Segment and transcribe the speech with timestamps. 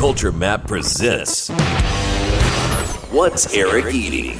[0.00, 1.50] Culture Map presents
[3.10, 4.38] What's Eric Eating?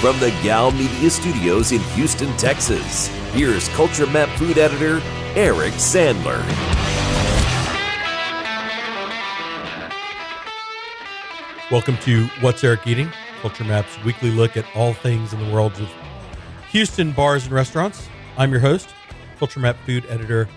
[0.00, 5.02] From the Gow Media Studios in Houston, Texas, here's Culture Map food editor
[5.34, 6.40] Eric Sandler.
[11.68, 13.10] Welcome to What's Eric Eating,
[13.40, 15.90] Culture Map's weekly look at all things in the world of
[16.70, 18.06] Houston bars and restaurants.
[18.38, 18.94] I'm your host,
[19.40, 20.48] Culture Map food editor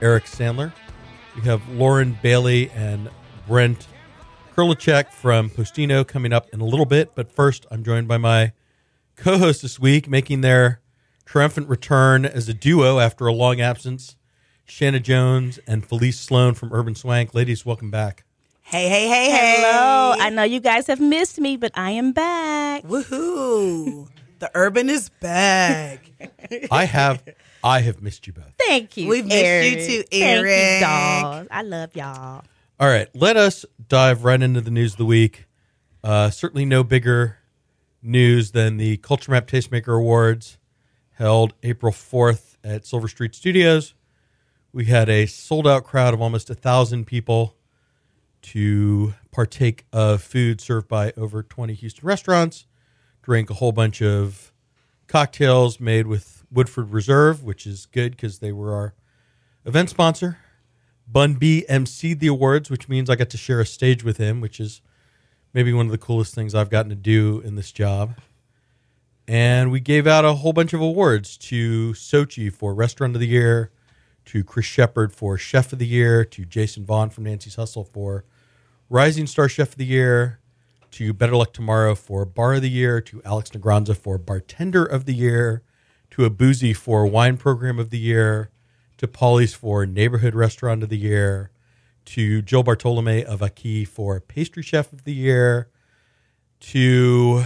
[0.00, 0.72] Eric Sandler.
[1.36, 3.08] We have Lauren Bailey and
[3.48, 3.86] Brent
[4.54, 7.14] Karlicek from Postino coming up in a little bit.
[7.14, 8.52] But first, I'm joined by my
[9.16, 10.80] co host this week, making their
[11.24, 14.16] triumphant return as a duo after a long absence.
[14.66, 17.34] Shanna Jones and Felice Sloan from Urban Swank.
[17.34, 18.24] Ladies, welcome back.
[18.60, 19.56] Hey, hey, hey, hey.
[19.56, 20.14] Hello.
[20.18, 22.82] I know you guys have missed me, but I am back.
[22.84, 24.08] Woohoo.
[24.38, 26.10] The urban is back.
[26.70, 27.22] I have
[27.64, 28.52] I have missed you both.
[28.58, 29.08] Thank you.
[29.08, 29.86] We've missed you too, Eric.
[29.86, 30.80] too, Thank Eric.
[30.80, 31.46] you, dolls.
[31.50, 32.44] I love y'all.
[32.80, 35.46] All right, let us dive right into the news of the week.
[36.02, 37.38] Uh, certainly no bigger
[38.02, 40.58] news than the Culture Map Tastemaker Awards
[41.12, 43.94] held April 4th at Silver Street Studios.
[44.72, 47.54] We had a sold out crowd of almost a thousand people
[48.42, 52.66] to partake of food served by over 20 Houston restaurants,
[53.22, 54.52] drink a whole bunch of
[55.06, 58.94] cocktails made with Woodford Reserve, which is good because they were our
[59.64, 60.38] event sponsor.
[61.06, 64.40] Bun B emceed the awards, which means I got to share a stage with him,
[64.40, 64.80] which is
[65.52, 68.14] maybe one of the coolest things I've gotten to do in this job.
[69.28, 73.26] And we gave out a whole bunch of awards to Xochi for Restaurant of the
[73.26, 73.70] Year,
[74.26, 78.24] to Chris Shepard for Chef of the Year, to Jason Vaughn from Nancy's Hustle for
[78.88, 80.38] Rising Star Chef of the Year,
[80.92, 85.04] to Better Luck Tomorrow for Bar of the Year, to Alex Negranza for Bartender of
[85.06, 85.62] the Year,
[86.12, 88.50] to a'Bouzy for Wine Program of the Year,
[88.98, 91.50] to Polly's for Neighborhood Restaurant of the Year,
[92.04, 95.70] to Joe Bartolome of Aki for Pastry Chef of the Year,
[96.60, 97.44] to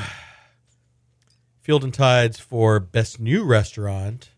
[1.61, 4.31] Field and Tides for Best New Restaurant.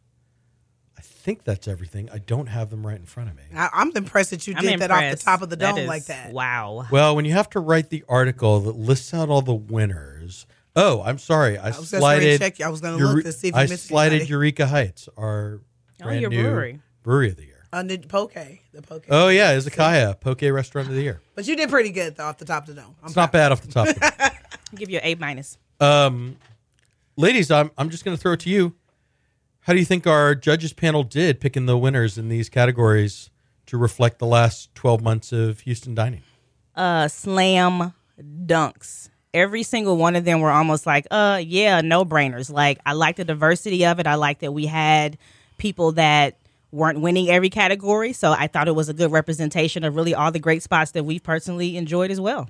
[0.98, 2.10] I think that's everything.
[2.12, 3.44] I don't have them right in front of me.
[3.56, 5.88] I, I'm impressed that you I'm did that off the top of the dome is-
[5.88, 6.34] like that.
[6.34, 6.84] Wow.
[6.90, 10.46] Well, when you have to write the article that lists out all the winners.
[10.78, 11.58] Oh, I'm sorry.
[11.58, 12.40] I, I was just ready to slided.
[12.40, 12.64] check you.
[12.66, 14.30] I was going to Eure- look to see if you I missed slided anybody.
[14.30, 15.60] Eureka Heights, our
[16.00, 16.80] Oh, brand your new brewery.
[17.02, 17.66] brewery of the year.
[17.72, 18.32] Under Poke.
[18.34, 19.04] The Poke.
[19.10, 21.20] Oh yeah, Izakaya Poke Restaurant of the Year.
[21.34, 22.94] But you did pretty good, though, off the top of the dome.
[23.02, 23.88] I'm It's not bad off the top.
[23.88, 24.30] of the I'll
[24.76, 25.58] give you an A minus.
[25.80, 26.36] Um,
[27.16, 28.74] ladies, I'm I'm just going to throw it to you.
[29.62, 33.28] How do you think our judges panel did picking the winners in these categories
[33.66, 36.22] to reflect the last 12 months of Houston dining?
[36.74, 37.92] Uh, slam
[38.46, 39.10] dunks.
[39.34, 42.50] Every single one of them were almost like, uh, yeah, no brainers.
[42.50, 44.06] Like, I like the diversity of it.
[44.06, 45.18] I like that we had
[45.58, 46.38] people that
[46.72, 48.12] weren't winning every category.
[48.12, 51.04] So I thought it was a good representation of really all the great spots that
[51.04, 52.48] we've personally enjoyed as well.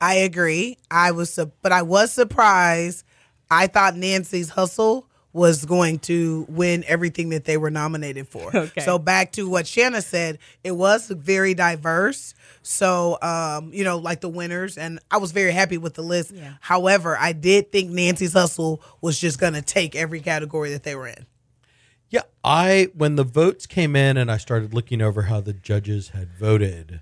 [0.00, 0.78] I agree.
[0.90, 3.04] I was, but I was surprised.
[3.50, 5.07] I thought Nancy's Hustle
[5.38, 8.50] was going to win everything that they were nominated for.
[8.58, 8.80] Okay.
[8.80, 12.34] So back to what Shanna said, it was very diverse.
[12.62, 16.32] So, um, you know, like the winners, and I was very happy with the list.
[16.32, 16.54] Yeah.
[16.60, 20.96] However, I did think Nancy's Hustle was just going to take every category that they
[20.96, 21.26] were in.
[22.10, 26.10] Yeah, I when the votes came in and I started looking over how the judges
[26.10, 27.00] had voted,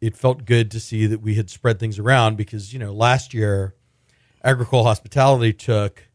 [0.00, 3.34] it felt good to see that we had spread things around because you know last
[3.34, 3.74] year,
[4.42, 6.08] Agricole Hospitality took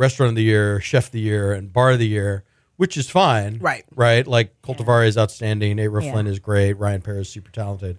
[0.00, 2.42] Restaurant of the Year, Chef of the Year, and Bar of the Year,
[2.76, 3.84] which is fine, Right.
[3.94, 6.12] Right, like Coltivare is outstanding, Eight Row Yeah.
[6.12, 7.98] Flint is great, Ryan Pera is super talented,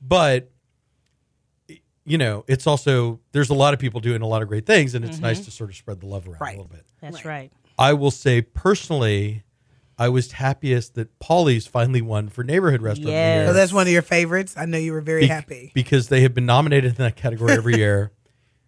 [0.00, 0.50] but
[2.04, 4.94] you know it's also there's a lot of people doing a lot of great things,
[4.94, 5.26] and it's mm-hmm.
[5.26, 6.54] nice to sort of spread the love around Right.
[6.56, 6.84] a little bit.
[7.00, 7.50] That's right.
[7.78, 9.42] I will say personally,
[9.98, 13.36] I was happiest that Polly's finally won for neighborhood restaurant of the Yes.
[13.38, 13.46] year.
[13.48, 14.54] So that's one of your favorites.
[14.56, 15.72] I know you were very Be- happy.
[15.74, 18.12] because they have been nominated in that category every year.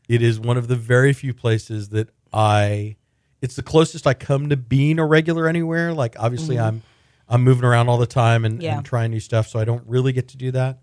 [0.08, 2.96] It is one of the very few places that I.
[3.40, 5.92] It's the closest I come to being a regular anywhere.
[5.92, 6.82] Like obviously, I'm
[7.28, 8.76] I'm moving around all the time and, Yeah.
[8.76, 10.78] and trying new stuff, so I don't really get to do that.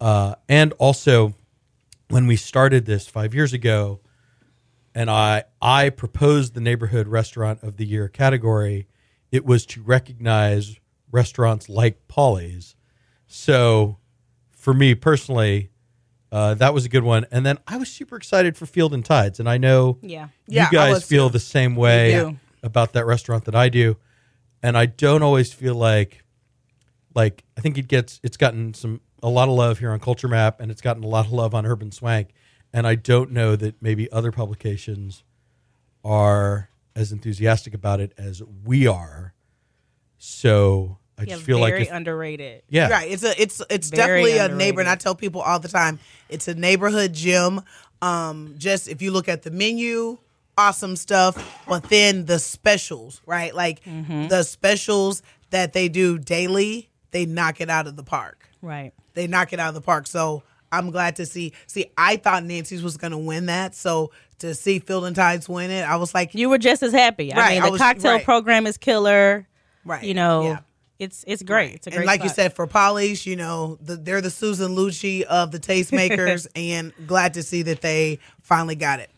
[0.00, 1.34] Uh, and also,
[2.08, 4.00] when we started this five years ago,
[4.94, 8.86] and I I proposed the neighborhood restaurant of the year category,
[9.30, 10.76] it was to recognize
[11.12, 12.74] restaurants like Polly's.
[13.26, 13.98] So,
[14.50, 15.69] for me personally,
[16.32, 17.26] uh, that was a good one.
[17.30, 20.28] And then I was super excited for Field and Tides, and I know Yeah.
[20.46, 21.32] Yeah, you guys feel too.
[21.34, 23.96] the same way about that restaurant that I do.
[24.62, 26.24] And I don't always feel like
[27.14, 30.28] like I think it gets it's gotten some a lot of love here on Culture
[30.28, 32.28] Map and it's gotten a lot of love on Urban Swank.
[32.72, 35.24] And I don't know that maybe other publications
[36.04, 39.34] are as enthusiastic about it as we are.
[40.18, 42.62] So I Yeah, just feel very like if, underrated.
[42.70, 43.10] yeah, Right.
[43.10, 44.56] It's a it's it's Very definitely a underrated.
[44.58, 47.60] neighbor, and I tell people all the time, it's a neighborhood gym.
[48.02, 50.16] Um, just if you look at the menu,
[50.56, 53.54] awesome stuff, but then the specials, right?
[53.54, 54.28] Like Mm-hmm.
[54.28, 58.48] the specials that they do daily, they knock it out of the park.
[58.62, 58.92] Right.
[59.14, 60.06] They knock it out of the park.
[60.06, 61.52] So I'm glad to see.
[61.66, 65.48] See, I thought Nancy's was going to win that, so to see Field and Tides
[65.48, 67.32] win it, I was like, You were just as happy.
[67.34, 68.24] I Right, mean, I the was- cocktail right.
[68.24, 69.46] program is killer.
[69.84, 70.58] right, You know, yeah.
[71.00, 71.74] It's it's great.
[71.74, 74.76] It's a great and like you said, for Polly's, you know, the, they're the Susan
[74.76, 79.10] Lucci of the tastemakers, and glad to see that they finally got it.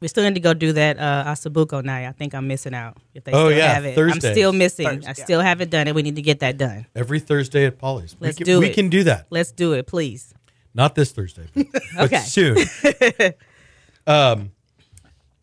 [0.00, 2.06] we still need to go do that uh, osso buco night.
[2.08, 2.96] I think I'm missing out.
[3.14, 4.24] If they Oh, still yeah, have it, Thursdays.
[4.24, 4.86] I'm still missing.
[4.88, 5.24] Thursday, I yeah.
[5.24, 5.94] still haven't done it.
[5.94, 6.86] We need to get that done.
[6.96, 8.16] every Thursday at Polly's.
[8.18, 8.74] Let's we can, do we it.
[8.74, 9.26] can do that.
[9.30, 10.32] Let's do it, please.
[10.74, 12.16] Not this Thursday, but, but Okay.
[12.20, 12.56] soon.
[14.06, 14.50] um,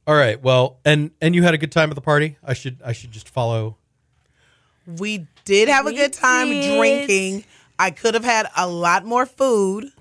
[0.07, 0.41] all right.
[0.41, 2.37] Well, and and you had a good time at the party.
[2.43, 3.77] I should I should just follow.
[4.97, 6.77] We did have a good time did.
[6.77, 7.45] drinking.
[7.77, 9.91] I could have had a lot more food,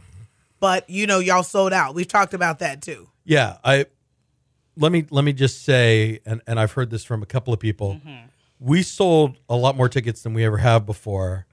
[0.60, 1.94] but you know, y'all sold out.
[1.94, 3.08] We've talked about that too.
[3.24, 3.86] Yeah, I
[4.76, 7.60] let me let me just say, and and I've heard this from a couple of
[7.60, 7.94] people.
[7.94, 8.26] Mm-hmm.
[8.60, 11.46] We sold a lot more tickets than we ever have before.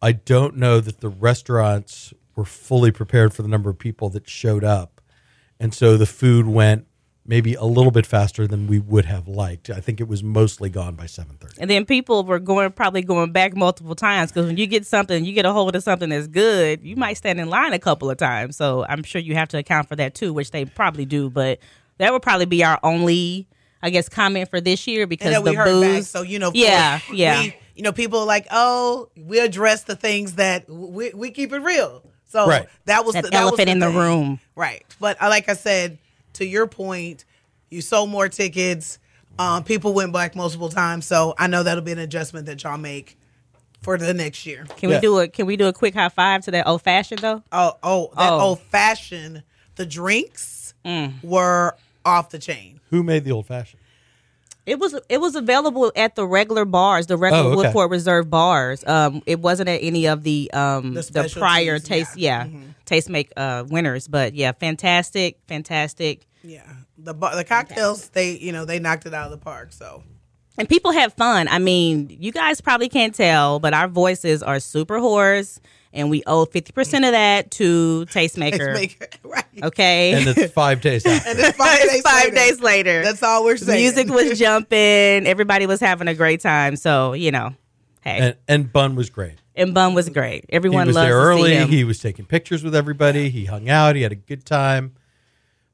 [0.00, 4.28] I don't know that the restaurants were fully prepared for the number of people that
[4.28, 5.00] showed up,
[5.58, 6.86] and so the food went
[7.28, 9.68] maybe a little bit faster than we would have liked.
[9.70, 11.60] I think it was mostly gone by seven thirty.
[11.60, 15.24] And then people were going probably going back multiple times because when you get something,
[15.24, 18.10] you get a hold of something that's good, you might stand in line a couple
[18.10, 18.56] of times.
[18.56, 21.30] So I'm sure you have to account for that too, which they probably do.
[21.30, 21.60] But
[21.98, 23.46] that would probably be our only,
[23.82, 25.96] I guess, comment for this year because And then the we heard booze.
[25.96, 26.02] back.
[26.04, 27.42] So you know, for- yeah, yeah.
[27.42, 31.52] we- you know, people are like, oh, we address the things that we, we keep
[31.52, 32.02] it real.
[32.24, 32.66] So Right.
[32.86, 33.96] that was that the, that was elephant in the thing.
[33.96, 34.40] room.
[34.56, 34.84] Right.
[34.98, 35.96] But uh, like I said,
[36.38, 37.24] to your point,
[37.70, 38.98] you sold more tickets.
[39.38, 41.06] Um, people went back multiple times.
[41.06, 43.16] So I know that'll be an adjustment that y'all make
[43.82, 44.66] for the next year.
[44.76, 44.96] Can Yeah.
[44.96, 47.42] we do a Can we do a quick high five to that old fashioned though?
[47.52, 48.40] Oh, oh, that Oh.
[48.40, 49.42] old fashioned,
[49.76, 51.22] the drinks Mm.
[51.22, 52.80] were off the chain.
[52.90, 53.80] Who made the old fashioned?
[54.66, 57.56] It was it was available at the regular bars, the regular Oh, okay.
[57.68, 58.84] Woodford Reserve bars.
[58.86, 62.44] Um, it wasn't at any of the um The the, prior taste yeah.
[62.46, 64.08] yeah, taste make uh winners.
[64.08, 66.26] But yeah, fantastic, fantastic.
[66.42, 66.62] Yeah.
[66.96, 69.72] The the cocktails, they, you know, they knocked it out of the park.
[69.72, 70.02] So
[70.56, 71.48] And people had fun.
[71.48, 75.60] I mean, you guys probably can't tell, but our voices are super hoarse,
[75.92, 78.74] and we owe fifty percent of that to Tastemaker.
[78.76, 79.44] Tastemaker, right.
[79.62, 81.28] Okay, And it's five days after.
[81.30, 82.34] And it's five, It's days, five later.
[82.36, 83.02] days later.
[83.04, 83.80] That's all we're saying.
[83.80, 84.78] music was jumping.
[85.26, 86.76] Everybody was having a great time.
[86.76, 87.54] So you know,
[88.02, 89.34] hey, and, and Bun was great.
[89.56, 90.44] and Bun was great.
[90.48, 91.50] He Everyone was loves there to early.
[91.50, 91.68] see him.
[91.68, 93.28] He was taking pictures with everybody.
[93.30, 93.96] He hung out.
[93.96, 94.94] He had a good time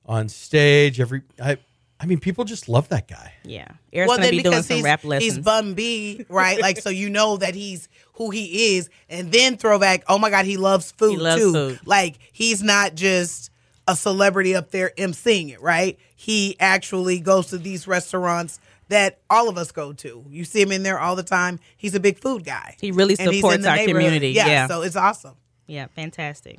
[0.06, 1.00] on stage.
[1.00, 1.58] Every I,
[2.00, 3.32] I mean, people just love that guy.
[3.44, 5.34] yeah, Eric's well, gonna then be doing because some he's, rap lessons.
[5.36, 6.60] he's Bun B, right?
[6.60, 8.90] like, so you know that he's who he is.
[9.08, 11.52] And then throwback, oh my God, he loves food He loves too.
[11.52, 11.80] food.
[11.86, 13.50] Like, he's not just
[13.88, 15.98] a celebrity up there emceeing it, right?
[16.14, 18.58] He actually goes to these restaurants
[18.88, 20.24] that all of us go to.
[20.28, 21.58] You see him in there all the time.
[21.76, 22.76] He's a big food guy.
[22.80, 24.02] He really And he's in supports the our neighborhood.
[24.02, 24.30] community.
[24.30, 24.66] Yeah.
[24.68, 25.34] So it's awesome.
[25.66, 26.58] yeah, fantastic.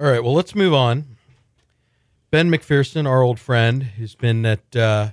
[0.00, 1.16] All right, well, let's move on.
[2.30, 5.10] Ben McPherson, our old friend, who's been at, uh,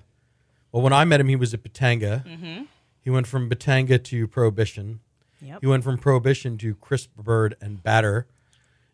[0.71, 2.67] well, when I met him, he was at Batanga.
[3.01, 4.99] He went from Batanga to Prohibition.
[5.41, 5.59] Yep.
[5.61, 8.27] He went from Prohibition to Crisp Bird and Batter.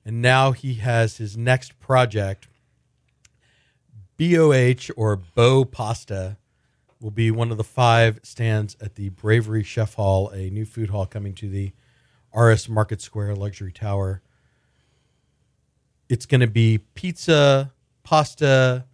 [0.06, 2.48] And now he has his next project.
[4.18, 6.38] BOH or Bo Pasta
[7.00, 10.90] will be one of the five stands at the Bravery Chef Hall, a new food
[10.92, 11.72] hall coming to the
[12.34, 14.22] Aris Market Square Luxury Tower.
[16.10, 17.72] It's going to be pizza,
[18.12, 18.86] pasta,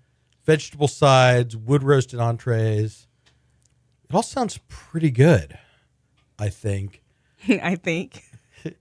[0.45, 3.07] vegetable sides, wood roasted entrees.
[4.07, 5.57] It all sounds pretty good,
[6.37, 7.01] I think.
[7.49, 8.21] I think.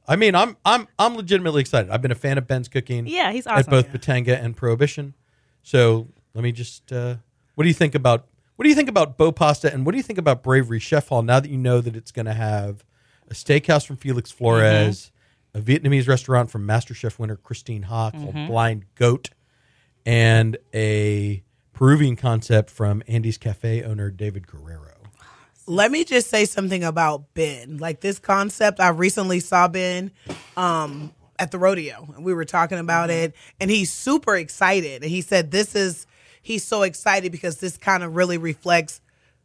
[0.06, 1.90] I mean, I'm I'm I'm legitimately excited.
[1.90, 3.06] I've been a fan of Ben's cooking.
[3.06, 3.60] Yeah, he's awesome.
[3.60, 5.14] at both Batanga and Prohibition.
[5.62, 6.92] So let me just.
[6.92, 7.16] Uh,
[7.54, 8.26] what do you think about
[8.56, 11.08] what do you think about Bo Pasta and what do you think about Bravery Chef
[11.08, 11.22] Hall?
[11.22, 12.84] Now that you know that it's going to have
[13.30, 15.10] a steakhouse from Felix Flores,
[15.54, 19.30] a Vietnamese restaurant from MasterChef winner Christine Ha called Blind Goat,
[20.06, 24.92] and a Peruvian concept from Andes Cafe owner David Guerrero.
[25.66, 27.78] Let me just say something about Ben.
[27.78, 30.12] Like this concept, I recently saw Ben
[30.56, 35.02] um, at the rodeo, and we were talking about it, and he's super excited.
[35.02, 36.06] And he said, "This is
[36.40, 39.00] he's so excited because this kind of really reflects.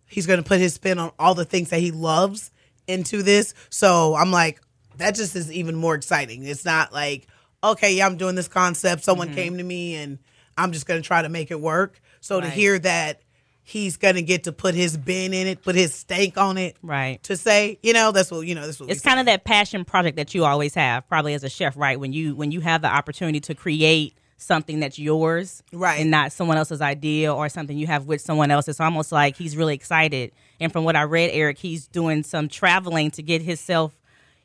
[0.06, 2.51] He's going to put his spin on all the things that he loves
[2.86, 4.62] into this." So I'm like,
[4.98, 6.44] that just is even more exciting.
[6.44, 7.27] It's not like,
[7.63, 9.03] okay, yeah, I'm doing this concept.
[9.03, 10.20] Someone came to me, and
[10.58, 12.00] I'm just going to try to make it work.
[12.20, 13.22] So to hear that
[13.63, 16.75] he's gonna get to put his bin in it, put his stake on it.
[16.81, 17.22] Right.
[17.24, 18.65] To say, you know, that's what you know.
[18.65, 21.50] That's what It's kind of that passion project that you always have, probably as a
[21.50, 22.00] chef, right?
[22.00, 26.00] When you when you have the opportunity to create something that's yours, Right.
[26.01, 28.67] and not someone else's idea or something you have with someone else.
[28.67, 30.31] It's almost like he's really excited.
[30.60, 33.93] And from what I read, Eric, he's doing some traveling to get himself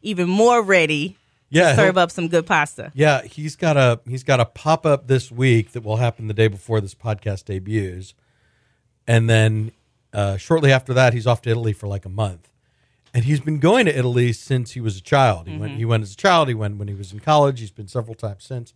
[0.02, 1.16] even more ready
[1.48, 2.90] Yeah, serve up some good pasta.
[2.94, 6.34] Yeah, he's got a he's got a pop up this week that will happen the
[6.34, 8.14] day before this podcast debuts,
[9.06, 9.72] and then
[10.12, 12.48] uh, shortly after that, he's off to Italy for like a month.
[13.14, 15.48] And he's been going to Italy since he was a child.
[15.48, 16.48] He went he went as a child.
[16.48, 17.60] He went when he was in college.
[17.60, 18.74] He's been several times since.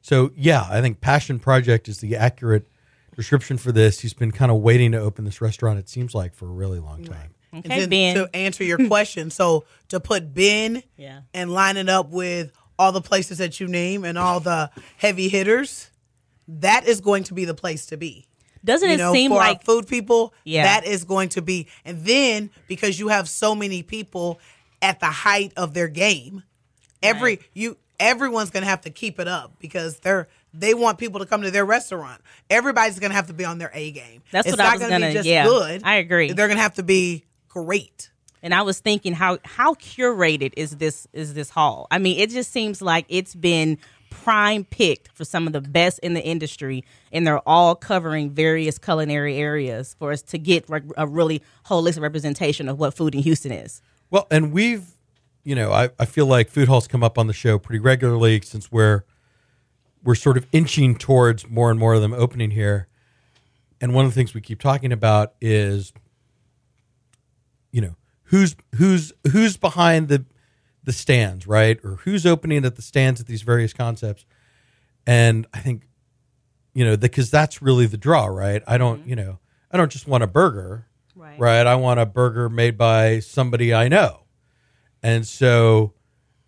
[0.00, 2.66] So yeah, I think passion project is the accurate
[3.14, 4.00] description for this.
[4.00, 5.78] He's been kind of waiting to open this restaurant.
[5.78, 7.34] It seems like for a really long time.
[7.58, 8.14] Okay, then Ben.
[8.16, 11.20] To answer your question, so to put Ben Yeah.
[11.34, 15.28] and line it up with all the places that you name and all the heavy
[15.28, 15.90] hitters,
[16.48, 18.26] that is going to be the place to be.
[18.64, 20.64] Doesn't you it seem for our like food people, Yeah.
[20.64, 21.68] that is going to be.
[21.84, 24.40] And then because you have so many people
[24.82, 26.42] at the height of their game,
[27.02, 27.42] every Right.
[27.54, 31.26] you everyone's going to have to keep it up because they're they want people to
[31.26, 32.20] come to their restaurant.
[32.50, 34.22] Everybody's going to have to be on their A game.
[34.32, 35.82] That's it's what I not was gonna- be just yeah, good.
[35.84, 36.32] I agree.
[36.32, 37.24] They're going to have to be
[37.64, 38.10] great.
[38.42, 41.86] and I was thinking how how curated is this is this hall?
[41.90, 43.78] I mean, it just seems like it's been
[44.10, 48.78] prime picked for some of the best in the industry, and they're all covering various
[48.78, 53.52] culinary areas for us to get a really holistic representation of what food in Houston
[53.52, 53.82] is.
[54.10, 54.86] Well, and we've,
[55.42, 58.40] you know, I, I feel like food halls come up on the show pretty regularly
[58.42, 59.04] since we're
[60.04, 62.86] we're sort of inching towards more and more of them opening here.
[63.80, 65.92] And one of the things we keep talking about is,
[67.76, 70.24] you know, who's who's who's behind the
[70.82, 71.78] the stands, right?
[71.84, 74.24] Or who's opening at the stands at these various concepts.
[75.06, 75.82] And I think,
[76.72, 78.62] you know, because that's really the draw, right?
[78.66, 79.10] I don't, mm-hmm.
[79.10, 79.38] you know,
[79.70, 81.38] I don't just want a burger Right.
[81.38, 81.66] right?
[81.66, 84.24] I want a burger made by somebody I know.
[85.02, 85.92] And so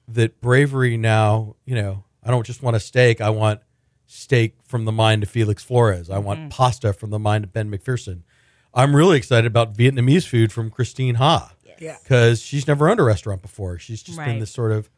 [0.09, 3.21] that bravery now, you know, I don't just want a steak.
[3.21, 3.61] I want
[4.07, 6.11] steak from the mind of Felix Flores.
[6.11, 6.49] I want mm-hmm.
[6.49, 8.23] pasta from the mind of Ben McPherson.
[8.79, 11.53] I'm really excited about Vietnamese food from Christine Ha.
[11.81, 11.97] Yeah.
[12.03, 13.79] Because she's never owned a restaurant before.
[13.79, 14.41] She's just been Right.
[14.41, 14.89] this sort of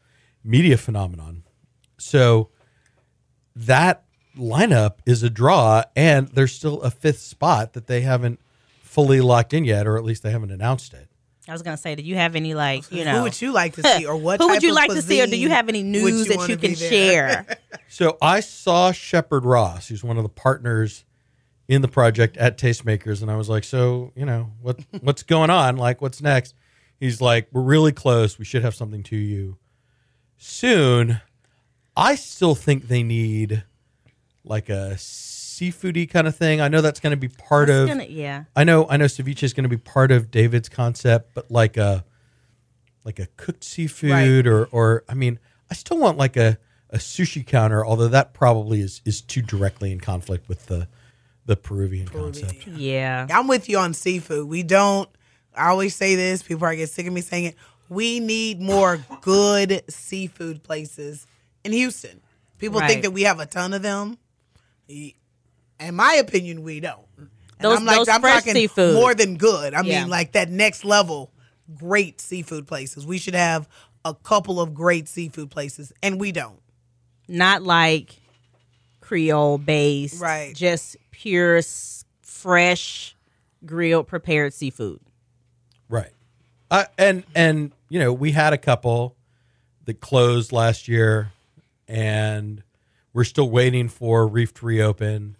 [0.43, 1.43] media phenomenon.
[1.99, 2.49] So
[3.55, 4.03] that
[4.37, 8.39] lineup is a draw, and there's still a fifth spot that they haven't
[8.81, 11.07] fully locked in yet, or at least they haven't announced it.
[11.47, 13.73] I was gonna say, do you have any like you know who would you like
[13.75, 14.39] to see, or what?
[14.39, 15.89] who would type you of like to see, or do you cuisine have any would
[16.13, 16.89] news that wanna you be can there?
[16.89, 17.45] share?
[17.89, 21.03] So I saw Shepard Ross, who's one of the partners
[21.71, 25.49] in the project at Tastemakers, and I was like, "So, you know, what what's going
[25.49, 25.77] on?
[25.77, 26.53] Like, what's next?"
[26.99, 28.37] He's like, "We're really close.
[28.37, 29.57] We should have something to you
[30.37, 31.21] soon."
[31.95, 33.63] I still think they need
[34.43, 36.59] like a seafoody kind of thing.
[36.61, 37.87] I know that's going to be part It's of.
[37.87, 38.45] gonna- yeah.
[38.55, 41.77] I know I know ceviche is going to be part of David's concept, but like
[41.77, 42.03] a
[43.05, 46.57] like a cooked seafood or or I mean, I still want like a
[46.89, 50.87] a sushi counter, although that probably is is too directly in conflict with the
[51.45, 52.67] the Peruvian, concept.
[52.67, 53.27] Yeah.
[53.29, 54.47] I'm with you on seafood.
[54.47, 55.09] We don't.
[55.55, 56.43] I always say this.
[56.43, 57.55] People are get sick of me saying it.
[57.89, 61.27] We need more good seafood places
[61.65, 62.21] in Houston.
[62.57, 62.89] People Right.
[62.89, 64.17] think that we have a ton of them.
[64.87, 65.13] In
[65.95, 66.99] my opinion, we don't.
[67.17, 67.29] And
[67.59, 68.93] Those- I'm like, those I'm fresh talking seafood.
[68.95, 69.73] more than good.
[69.73, 70.01] I Yeah.
[70.01, 71.31] mean, like that next level,
[71.75, 73.05] great seafood places.
[73.05, 73.67] We should have
[74.05, 76.59] a couple of great seafood places, and we don't.
[77.27, 78.17] not like
[79.11, 80.55] Creole based, Right.
[80.55, 81.59] Just pure,
[82.21, 83.13] fresh,
[83.65, 85.01] grilled, prepared seafood.
[85.89, 86.13] Right.
[86.69, 89.17] Uh, and and you know, we had a couple
[89.83, 91.33] that closed last year
[91.89, 92.63] and
[93.13, 95.35] we're still waiting for Reef to reopen.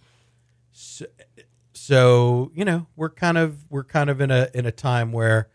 [0.73, 1.05] So,
[1.71, 5.47] so, you know, we're kind of we're kind of in a in a time where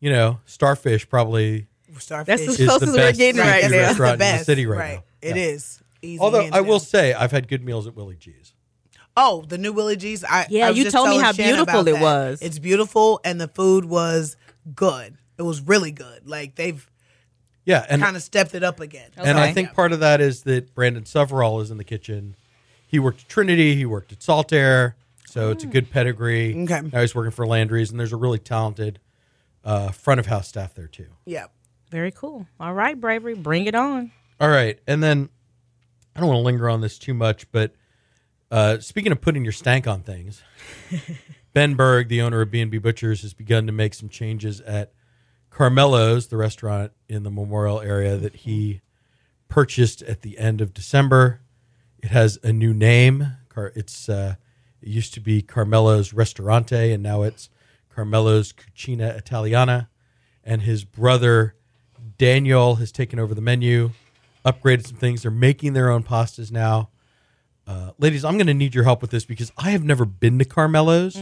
[0.00, 1.68] you know, Starfish probably
[1.98, 3.78] Starfish as is close the as we're getting right seafood now.
[3.78, 4.46] It's restaurant in the best.
[4.46, 5.04] city right, now.
[5.22, 5.42] It Yeah.
[5.42, 5.80] is.
[6.02, 8.54] Easy, Although hands I will say I've had good meals at Willie G's.
[9.16, 10.22] Oh, the new Willie G's.
[10.22, 12.02] I Yeah, I was you just told me how Shanna beautiful about it that.
[12.02, 12.42] was.
[12.42, 14.36] It's beautiful, and the food was
[14.74, 15.16] good.
[15.38, 16.28] It was really good.
[16.28, 16.88] Like they've
[17.64, 19.10] Yeah, and kind of stepped it up again.
[19.16, 22.36] And I think part of that is that Brandon Severall is in the kitchen.
[22.86, 26.56] He worked at Trinity, he worked at Saltaire, so it's a good pedigree.
[26.62, 26.80] Okay.
[26.92, 28.98] Now he's working for Landry's, and there's a really talented
[29.64, 31.08] uh, front of house staff there too.
[31.26, 31.46] Yeah.
[31.90, 32.46] Very cool.
[32.60, 34.12] All right, bravery, bring it on.
[34.40, 35.30] All right, and then
[36.18, 37.76] I don't want to linger on this too much, but
[38.50, 40.42] uh, speaking of putting your stank on things,
[41.52, 44.92] Ben Berg, the owner of B&B Butchers, has begun to make some changes at
[45.48, 48.80] Carmelo's, the restaurant in the Memorial area that he
[49.46, 51.40] purchased at the end of December.
[52.02, 53.36] It has a new name.
[53.56, 54.34] It's uh,
[54.82, 57.48] It used to be Carmelo's Restaurante, and now it's
[57.94, 59.88] Carmelo's Cucina Italiana.
[60.42, 61.54] And his brother
[62.16, 63.92] Daniel has taken over the menu,
[64.50, 65.22] upgraded some things.
[65.22, 66.90] They're making their own pastas now.
[67.66, 70.38] Uh, ladies, I'm going to need your help with this because I have never been
[70.38, 71.20] to Carmelo's.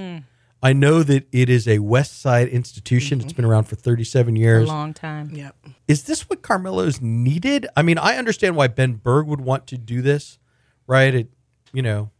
[0.62, 3.20] I know that it is a West Side institution.
[3.20, 4.68] It's been around for 37 A years.
[4.68, 5.30] long time.
[5.30, 5.54] Yep.
[5.86, 7.66] Is this what Carmelo's needed?
[7.76, 10.38] I mean, I understand why Ben Berg would want to do this,
[10.86, 11.14] right?
[11.14, 11.28] It,
[11.72, 12.10] you know,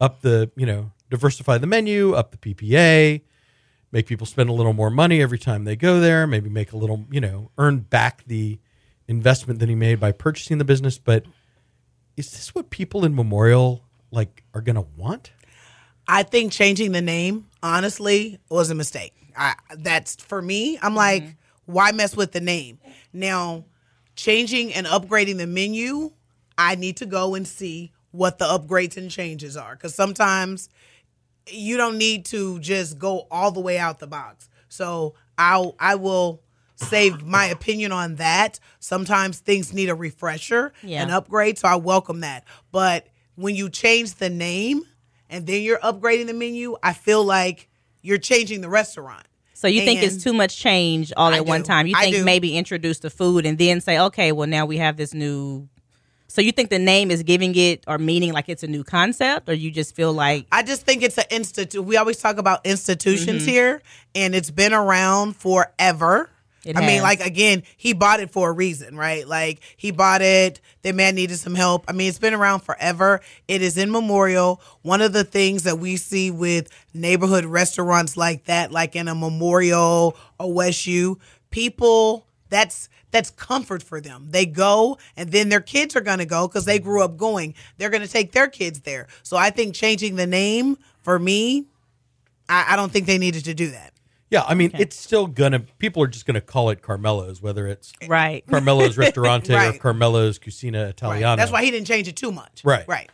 [0.00, 3.22] up the, you know, diversify the menu, up the PPA,
[3.92, 6.76] make people spend a little more money every time they go there, maybe make a
[6.76, 8.58] little, you know, earn back the
[9.08, 10.98] investment that he made by purchasing the business.
[10.98, 11.24] But
[12.16, 15.32] is this what people in Memorial like are going to want?
[16.06, 19.14] I think changing the name, honestly, was a mistake.
[19.36, 20.78] I, that's for me.
[20.80, 21.72] I'm like, mm-hmm.
[21.72, 22.78] why mess with the name?
[23.12, 23.64] Now,
[24.16, 26.12] changing and upgrading the menu,
[26.56, 30.68] I need to go and see what the upgrades and changes are because sometimes
[31.46, 34.48] you don't need to just go all the way out the box.
[34.68, 36.42] So I'll I will
[36.80, 38.60] save my opinion on that.
[38.78, 41.02] Sometimes things need a refresher, Yeah.
[41.02, 42.44] an upgrade, so I welcome that.
[42.72, 44.82] But when you change the name
[45.28, 47.68] and then you're upgrading the menu, I feel like
[48.02, 49.24] you're changing the restaurant.
[49.54, 51.88] So you think it's too much change all I at one time?
[51.88, 55.12] You think maybe introduce the food and then say, okay, well now we have this
[55.12, 55.68] new.
[56.28, 59.48] So you think the name is giving it or meaning like it's a new concept,
[59.48, 61.84] or you just feel like I just think it's an institute.
[61.84, 63.50] We always talk about institutions Mm-hmm.
[63.50, 63.82] here,
[64.14, 66.30] and it's been around forever.
[66.64, 69.26] It I mean, like again, he bought it for a reason, right?
[69.26, 70.60] Like he bought it.
[70.82, 71.84] The man needed some help.
[71.88, 73.20] I mean, it's been around forever.
[73.46, 74.60] It is in Memorial.
[74.82, 79.14] One of the things that we see with neighborhood restaurants like that, like in a
[79.14, 81.18] Memorial or West U,
[81.50, 84.26] people that's that's comfort for them.
[84.30, 87.54] They go and then their kids are going to go because they grew up going.
[87.78, 89.06] They're going to take their kids there.
[89.22, 91.66] So I think changing the name for me,
[92.48, 93.92] I, I don't think they needed to do that.
[94.30, 95.60] Yeah, I mean, it's still gonna.
[95.60, 98.46] People are just gonna call it Carmelo's, whether it's right?
[98.46, 99.80] Carmelo's Ristorante or Right.
[99.80, 100.90] Carmelo's Cucina Right.
[100.90, 101.36] Italiana.
[101.36, 102.62] That's why he didn't change it too much.
[102.64, 102.86] Right.
[102.86, 103.10] Right.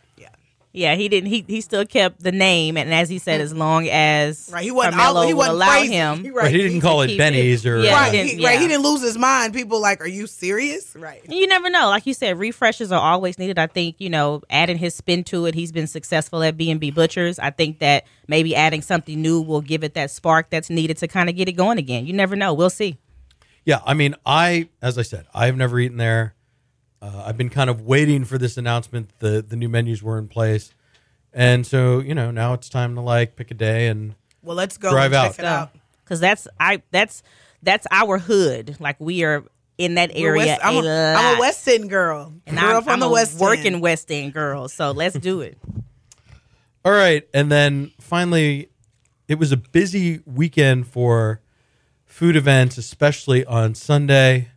[0.75, 0.91] Yeah.
[0.91, 1.29] Yeah, he didn't.
[1.29, 4.63] He he still kept the name, and as he said, as long as Right.
[4.63, 4.95] He wasn't.
[4.95, 5.93] Carmelo all, he would wasn't allow crazy.
[5.93, 6.23] him.
[6.23, 7.69] He- Right, he didn't call it Benny's it.
[7.69, 8.11] or Yeah, Right.
[8.13, 8.59] he He, didn't- right.
[8.59, 9.53] He didn't lose his mind.
[9.53, 10.93] People like, are you serious?
[10.95, 11.21] Right.
[11.29, 11.87] You never know.
[11.87, 13.57] Like you said, refreshes are always needed.
[13.57, 15.55] I think you know, adding his spin to it.
[15.55, 17.39] He's been successful at B and B Butchers.
[17.39, 21.07] I think that maybe adding something new will give it that spark that's needed to
[21.07, 22.05] kind of get it going again.
[22.05, 22.53] You never know.
[22.53, 22.97] We'll see.
[23.63, 26.35] Yeah, I mean, I as I said, I've never eaten there.
[27.05, 29.11] Uh, I've been kind of waiting for this announcement.
[29.19, 30.73] The the new menus were in place,
[31.33, 34.77] and so you know now it's time to like pick a day and Well, let's
[34.77, 35.35] go Drive and out.
[35.35, 35.71] check out.
[36.03, 37.21] because that's I that's
[37.61, 38.77] that's our hood.
[38.79, 39.43] Like we are
[39.77, 41.37] in that area West- I'm, a, a, I'm lot.
[41.37, 42.33] a West End girl.
[42.47, 43.81] and Grew I'm, up on I'm the a West working End.
[43.81, 44.67] West End girl.
[44.67, 45.57] So let's do it.
[46.85, 48.69] All right, and then finally,
[49.27, 51.41] it was a busy weekend for
[52.05, 54.49] food events, especially on Sunday.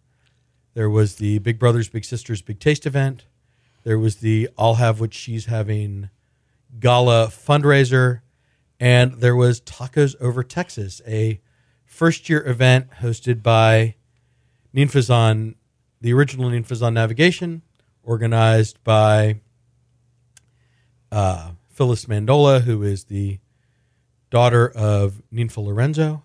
[0.75, 3.27] There was the Big Brothers Big Sisters Big Taste event.
[3.85, 6.11] There was the I'll Have What She's Having
[6.79, 8.21] gala fundraiser,
[8.79, 11.41] and there was Tacos Over Texas, a
[11.85, 13.95] first year event hosted by
[14.75, 15.57] Ninfa's on
[16.01, 17.63] the original Ninfa's on Navigation,
[18.03, 19.41] organized by
[21.11, 23.39] uh, Phyllis Mandola, who is the
[24.31, 26.23] daughter of Ninfa Laurenzo.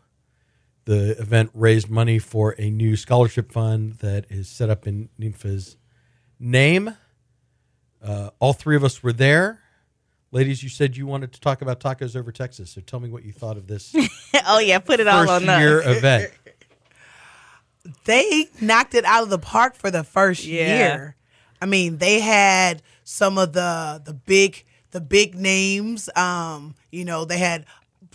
[0.86, 5.78] The event raised money for a new scholarship fund that is set up in Ninfa's
[6.40, 6.96] name.
[8.04, 9.60] Uh, all three of us were there.
[10.32, 13.24] Ladies, you said you wanted to talk about tacos over Texas, so tell me what
[13.24, 13.96] you thought of this
[14.48, 15.98] oh yeah, put it all first on year us.
[15.98, 16.32] event.
[18.06, 20.76] they knocked it out of the park for the first Yeah.
[20.78, 21.16] year.
[21.62, 26.10] I mean, they had some of the the big the big names.
[26.16, 27.66] Um, you know, they had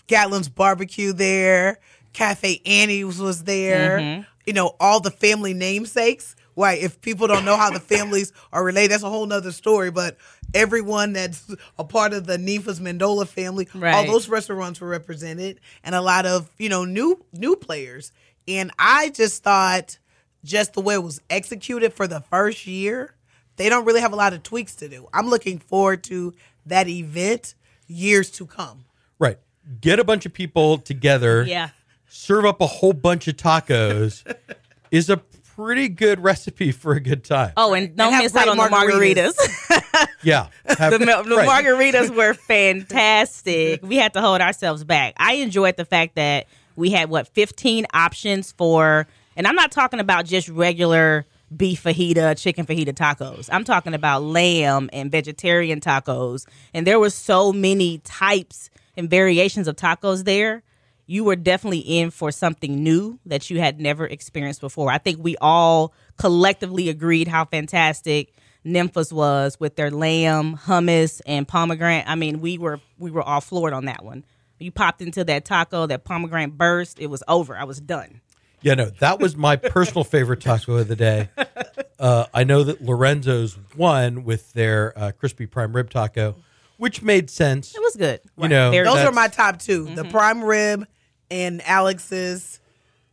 [0.07, 1.79] Gatlin's barbecue there.
[2.19, 3.99] Cafe Annie's was there.
[4.01, 4.23] Mm-hmm.
[4.45, 6.35] You know, all the family namesakes.
[6.55, 9.93] Why, if people don't know how the families are related, that's a whole nother story.
[9.93, 10.17] But
[10.53, 15.95] everyone that's a part of the Nifas Mandola family, all those restaurants were represented, and
[15.95, 18.11] a lot of you know new new players.
[18.49, 19.99] And I just thought,
[20.43, 23.15] just the way it was executed for the first year,
[23.55, 25.07] they don't really have a lot of tweaks to do.
[25.13, 26.35] I'm looking forward to
[26.67, 27.55] that event
[27.87, 28.87] years to come.
[29.21, 29.39] Right.
[29.81, 31.45] Get a bunch of people together.
[31.45, 31.69] Yeah.
[32.09, 34.25] Serve up a whole bunch of tacos
[34.91, 35.19] is a
[35.57, 37.53] pretty good recipe for a good time.
[37.57, 39.33] Oh, and don't have miss out great on the margaritas.
[39.35, 40.07] margaritas.
[40.23, 40.49] Yeah.
[40.79, 41.65] Have- the, mil- the right.
[41.65, 42.35] margaritas were
[42.89, 43.83] fantastic.
[43.83, 45.15] We had to hold ourselves back.
[45.17, 50.01] I enjoyed the fact that we had what 15 options for and I'm not talking
[50.01, 51.25] about just regular
[51.57, 53.49] beef fajita, chicken fajita tacos.
[53.53, 56.45] I'm talking about lamb and vegetarian tacos.
[56.75, 60.65] And there were so many types and variations of tacos there.
[61.11, 64.91] You were definitely in for something new that you had never experienced before.
[64.93, 71.49] I think we all collectively agreed how fantastic Ninfa's was with their lamb, hummus, and
[71.49, 72.05] pomegranate.
[72.07, 74.23] I mean, we were we were all floored on that one.
[74.59, 76.99] You popped into that taco, that pomegranate burst.
[77.01, 77.57] It was over.
[77.57, 78.21] I was done.
[78.61, 81.31] Yeah, no, that was my personal favorite taco of the day.
[82.01, 86.37] Uh, I know that Laurenzo's won with their uh, crispy prime rib taco,
[86.77, 87.75] which made sense.
[87.75, 88.21] It was good.
[88.41, 90.87] You know, Very Those that's- are my top 2 The prime rib
[91.31, 92.61] and Alex's,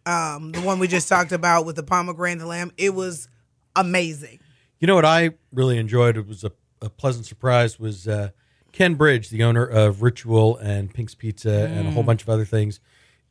[0.06, 2.72] um, the one we just talked about with the pomegranate lamb.
[2.78, 3.28] It was
[3.76, 4.40] amazing.
[4.80, 6.18] You know what I really enjoyed?
[6.18, 6.52] It was a,
[6.82, 7.80] a pleasant surprise.
[7.80, 8.30] Was uh,
[8.72, 12.46] Ken Bridge, the owner of Ritual and Pink's Pizza and a whole bunch of other
[12.46, 12.80] things,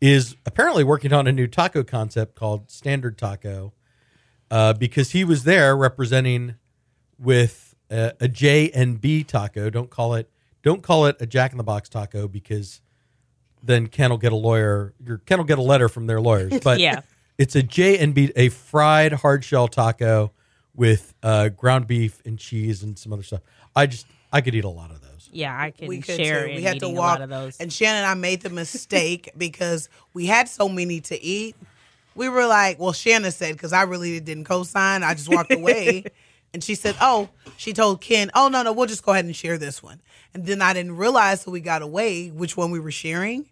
[0.01, 3.73] is apparently working on a new taco concept called Standard Taco,
[4.51, 6.57] uh, because he was there representing
[7.19, 9.71] with a, a J and B taco.
[9.71, 10.31] Don't call it
[10.63, 12.81] don't call it a Jack in the Box taco because
[13.67, 14.93] then Ken will get a lawyer.
[15.05, 16.53] Your Ken will get a letter from their lawyers.
[16.63, 17.01] But Yeah.
[17.39, 20.33] it's a J and B, a fried hard shell taco
[20.75, 23.41] with uh, ground beef and cheese and some other stuff.
[23.77, 25.29] I just I could eat a lot of those.
[25.33, 26.55] Yeah, I can we could share too.
[26.57, 27.57] We had to walk, a lot of those.
[27.59, 31.57] and Shanna and I made the mistake because we had so many to eat.
[32.17, 35.03] We were like, well, Shanna said because I really didn't co-sign.
[35.03, 36.05] I just walked away,
[36.55, 39.35] and she said, oh, she told Ken, oh no, no, we'll just go ahead and
[39.35, 40.01] share this one.
[40.35, 43.47] And then I didn't realize till we got away which one we were sharing,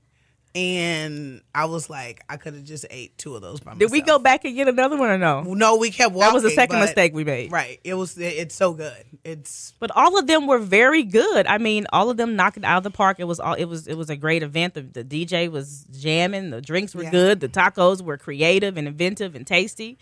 [0.54, 3.78] and I was like, I could have just ate two of those by myself.
[3.78, 5.42] Did we go back and get another one or no?
[5.42, 6.28] No, we kept walking.
[6.28, 7.50] That was the second but- mistake we made.
[7.50, 7.80] Right.
[7.84, 8.18] It was.
[8.18, 9.04] It's so good.
[9.24, 11.46] It's But all of them were very good.
[11.46, 13.18] I mean, all of them knocked it out of the park.
[13.18, 13.54] It was all.
[13.54, 13.86] It was.
[13.86, 14.74] It was a great event.
[14.74, 16.50] The, the DJ was jamming.
[16.50, 17.10] The drinks were Yeah.
[17.10, 17.40] good.
[17.40, 19.98] The tacos were creative and inventive and tasty.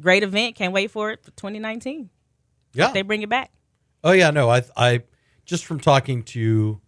[0.00, 0.54] Great event.
[0.54, 2.08] Can't wait for it for 2019.
[2.72, 2.92] Yeah.
[2.92, 3.50] They bring it back.
[4.04, 5.02] Oh yeah, no, I I
[5.44, 6.80] just from talking to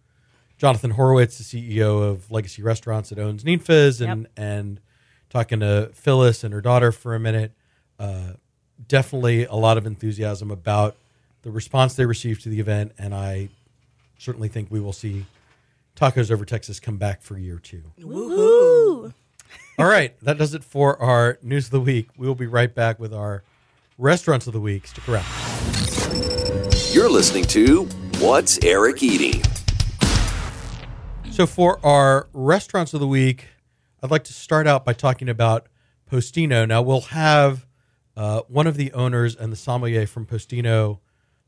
[0.61, 4.79] Jonathan Horowitz, the CEO of Legacy Restaurants that owns Ninfa's, and and
[5.31, 7.53] talking to Phyllis and her daughter for a minute,
[7.97, 8.33] uh,
[8.87, 10.97] definitely a lot of enthusiasm about
[11.41, 13.49] the response they received to the event, and I
[14.19, 15.25] certainly think we will see
[15.95, 17.81] Tacos Over Texas come back for year two.
[17.99, 19.15] Woohoo!
[19.79, 22.09] All right, that does it for our news of the week.
[22.15, 23.41] We will be right back with our
[23.97, 24.85] restaurants of the week.
[24.85, 25.25] Stick around.
[26.93, 27.85] You're listening to
[28.19, 29.41] What's Eric Eating?
[31.31, 33.47] So, for our restaurants of the week,
[34.03, 35.67] I'd like to start out by talking about
[36.11, 36.67] Postino.
[36.67, 37.65] Now, we'll have
[38.17, 40.99] uh, one of the owners and the sommelier from Postino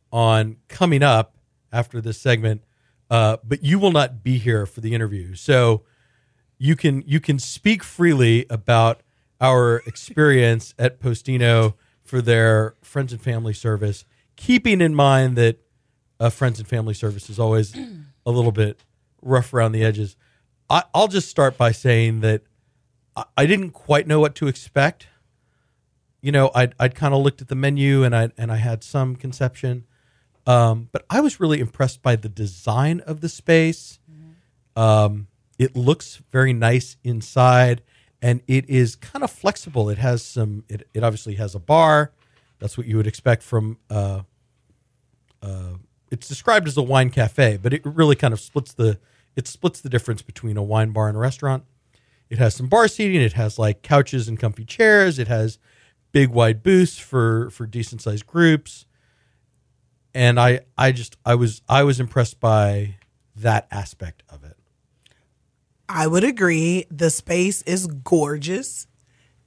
[0.10, 1.36] on coming up
[1.72, 2.63] after this segment,
[3.12, 5.36] uh, but you will not be here for the interview.
[5.36, 5.84] So,
[6.58, 9.02] you can you can speak freely about
[9.41, 14.06] our experience at Postino for their friends and family service,
[14.38, 15.60] keeping in mind that
[16.22, 17.76] uh, friends and family service is always
[18.26, 18.80] a little bit
[19.23, 20.15] rough around the edges.
[20.69, 22.43] I, I'll just start by saying that
[23.15, 25.07] I, I didn't quite know what to expect.
[26.21, 28.83] You know, I'd, I'd kind of looked at the menu and I and I had
[28.83, 29.86] some conception,
[30.47, 33.99] um, but I was really impressed by the design of the space.
[34.75, 35.27] Um,
[35.59, 37.81] it looks very nice inside,
[38.21, 39.89] and it is kind of flexible.
[39.89, 40.63] It has some.
[40.69, 42.13] It, it obviously has a bar.
[42.59, 44.21] That's what you would expect from uh,
[46.13, 48.99] it's described as a wine cafe, but it really kind of splits the
[49.36, 51.63] it splits the difference between a wine bar and a restaurant.
[52.30, 53.22] It has some bar seating.
[53.22, 55.19] It has like couches and comfy chairs.
[55.19, 55.60] It has
[56.12, 58.86] big wide booths for for decent sized groups.
[60.13, 62.96] And I I just I was I was impressed by
[63.36, 64.58] that aspect of it.
[65.89, 66.86] I would agree.
[66.89, 68.88] The space is gorgeous.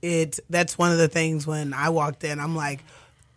[0.03, 2.85] It that's one of the things when I walked in, I'm like,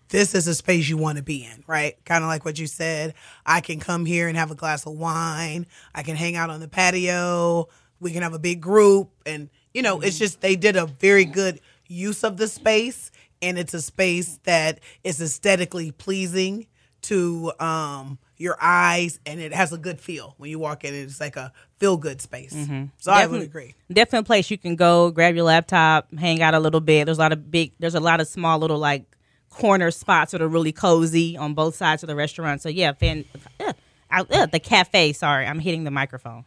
[0.10, 2.04] this is a space you want to be in, right?
[2.06, 3.14] Kind of like what you said.
[3.46, 5.68] I can come here and have a glass of wine.
[5.94, 7.70] I can hang out on the patio.
[8.00, 9.12] We can have a big group.
[9.26, 13.12] And, you know, it's just they did a very good use of the space.
[13.42, 16.68] And it's a space that is aesthetically pleasing
[17.04, 20.94] to um, your eyes and it has a good feel when you walk in.
[20.94, 22.54] It's like a feel good space.
[22.98, 23.76] So I would agree.
[23.92, 27.06] Definitely a place you can go, grab your laptop, hang out a little bit.
[27.06, 27.72] There's a lot of big.
[27.80, 29.09] There's a lot of small little like
[29.50, 32.62] corner spots that are really cozy on both sides of the restaurant.
[32.62, 33.26] So yeah, fan.
[33.60, 33.74] Uh,
[34.12, 35.14] uh, the cafe.
[35.14, 36.46] Sorry, I'm hitting the microphone.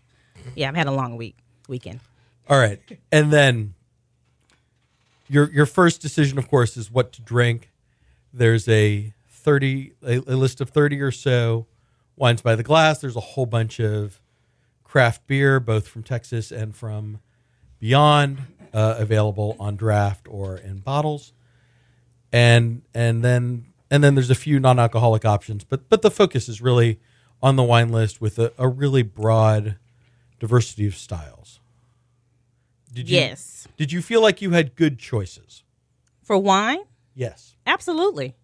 [0.55, 1.37] Yeah, I've had a long week
[1.69, 2.01] weekend.
[2.49, 2.81] All right.
[3.11, 3.75] And then
[5.29, 7.71] your your first decision of course is what to drink.
[8.33, 11.67] There's a 30 a, a list of 30 or so
[12.17, 13.01] wines by the glass.
[13.01, 14.21] There's a whole bunch of
[14.85, 17.21] craft beer both from Texas and from
[17.79, 18.43] beyond
[18.75, 21.33] uh, available on draft or in bottles.
[22.33, 26.61] And and then and then there's a few non-alcoholic options, but but the focus is
[26.63, 26.99] really
[27.43, 29.77] on the wine list with a, a really broad
[30.41, 31.61] diversity of styles.
[32.93, 33.67] Did you, Yes.
[33.77, 35.63] Did you feel like you had good choices?
[36.23, 36.81] For wine,
[37.15, 37.57] Yes.
[37.67, 38.35] absolutely,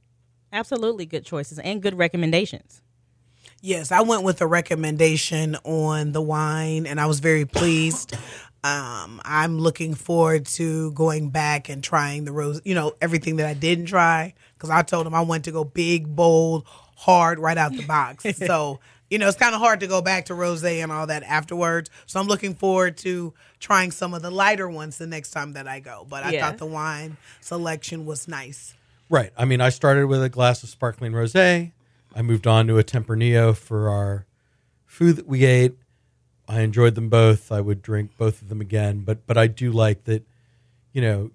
[0.52, 2.82] absolutely good choices and good recommendations.
[3.60, 8.14] Yes, I went with a recommendation on the wine, and I was very pleased.
[8.64, 12.60] Um, I'm looking forward to going back and trying the rose.
[12.64, 15.62] You know, everything that I didn't try because I told him I went to go
[15.64, 16.64] big, bold,
[16.96, 18.24] hard right out the box.
[18.36, 21.22] so you know, it's kind of hard to go back to rose and all that
[21.22, 21.88] afterwards.
[22.06, 25.66] So I'm looking forward to trying some of the lighter ones the next time that
[25.66, 26.06] I go.
[26.08, 26.44] But I Yeah.
[26.46, 28.74] thought the wine selection was nice.
[29.08, 29.32] Right.
[29.36, 31.72] I mean, I started with a glass of sparkling rosé.
[32.14, 34.26] I moved on to a Tempranillo for our
[34.86, 35.74] food that we ate.
[36.48, 37.52] I enjoyed them both.
[37.52, 40.24] I would drink both of them again, but but I do like that.
[40.92, 41.30] You know,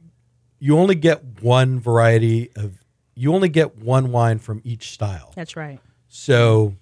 [0.59, 2.79] you only get one variety of.
[3.15, 5.33] You only get one wine from each style.
[5.35, 5.79] That's right.
[6.07, 6.75] So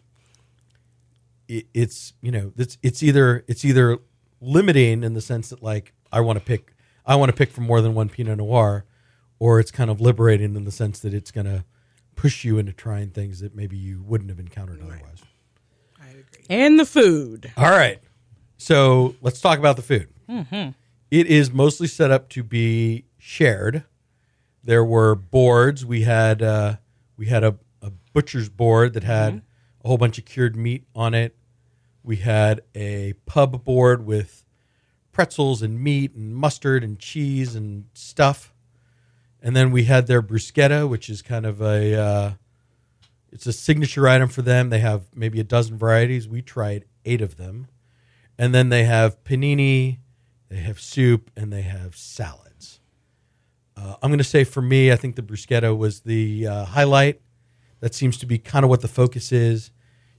[1.49, 3.97] it, it's you know it's it's either it's either
[4.39, 6.73] limiting in the sense that like I want to pick
[7.05, 8.85] I want to pick from more than one Pinot Noir,
[9.39, 11.65] or it's kind of liberating in the sense that it's going to
[12.15, 15.23] push you into trying things that maybe you wouldn't have encountered otherwise.
[16.01, 16.45] I agree.
[16.49, 17.51] And the food.
[17.57, 17.99] All right,
[18.61, 20.07] so let's talk about the food.
[21.09, 23.83] It is mostly set up to be shared.
[24.63, 25.83] There were boards.
[25.85, 26.75] We had uh,
[27.17, 29.33] we had a, a butcher's board that had
[29.83, 31.35] a whole bunch of cured meat on it.
[32.03, 34.43] We had a pub board with
[35.11, 38.53] pretzels and meat and mustard and cheese and stuff.
[39.41, 42.31] And then we had their bruschetta, which is kind of a uh,
[43.31, 44.69] it's a signature item for them.
[44.69, 46.27] They have maybe a dozen varieties.
[46.27, 47.67] We tried eight of them.
[48.41, 49.99] And then they have panini,
[50.49, 52.79] they have soup, and they have salads.
[53.77, 57.21] Uh, I'm going to say for me, I think the bruschetta was the uh, highlight.
[57.81, 59.69] That seems to be kind of what the focus is.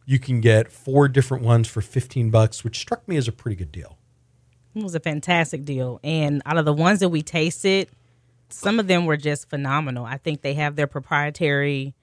[0.07, 3.57] You can get four different ones for 15 bucks, which struck me as a pretty
[3.57, 3.99] good deal.
[4.77, 5.99] It was a fantastic deal.
[6.05, 7.89] And out of the ones that we tasted,
[8.51, 10.05] some of them were just phenomenal.
[10.05, 11.97] I think they have their proprietary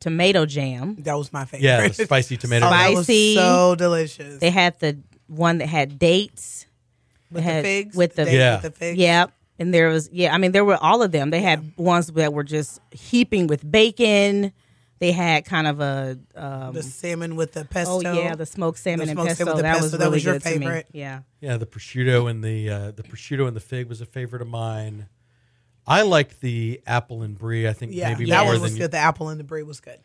[0.00, 0.96] tomato jam.
[1.00, 1.66] That was my favorite.
[1.66, 2.66] Yeah, the spicy tomato.
[2.68, 3.34] Oh, that was Spicy.
[3.34, 4.40] so delicious.
[4.40, 6.66] They had the one that had dates.
[7.30, 8.54] with had- the figs, with the- date Yeah.
[8.54, 8.98] with the figs.
[8.98, 9.32] Yep.
[9.58, 11.30] And there was yeah, I mean there were all of them.
[11.30, 14.52] They had ones that were just heaping with bacon.
[14.98, 18.00] They had kind of a um, the salmon with the pesto.
[18.06, 19.44] oh yeah, the smoked salmon The and smoked pesto.
[19.44, 20.86] salmon with the that pesto, was that really was your good favorite?
[20.88, 21.00] to me.
[21.00, 21.20] Yeah.
[21.40, 24.48] Yeah, the prosciutto and the uh, the prosciutto and the fig was a favorite of
[24.48, 25.08] mine.
[25.86, 27.66] I liked the apple and brie.
[27.68, 28.90] I think yeah, maybe that more one was than good.
[28.90, 29.98] The apple and the brie was good.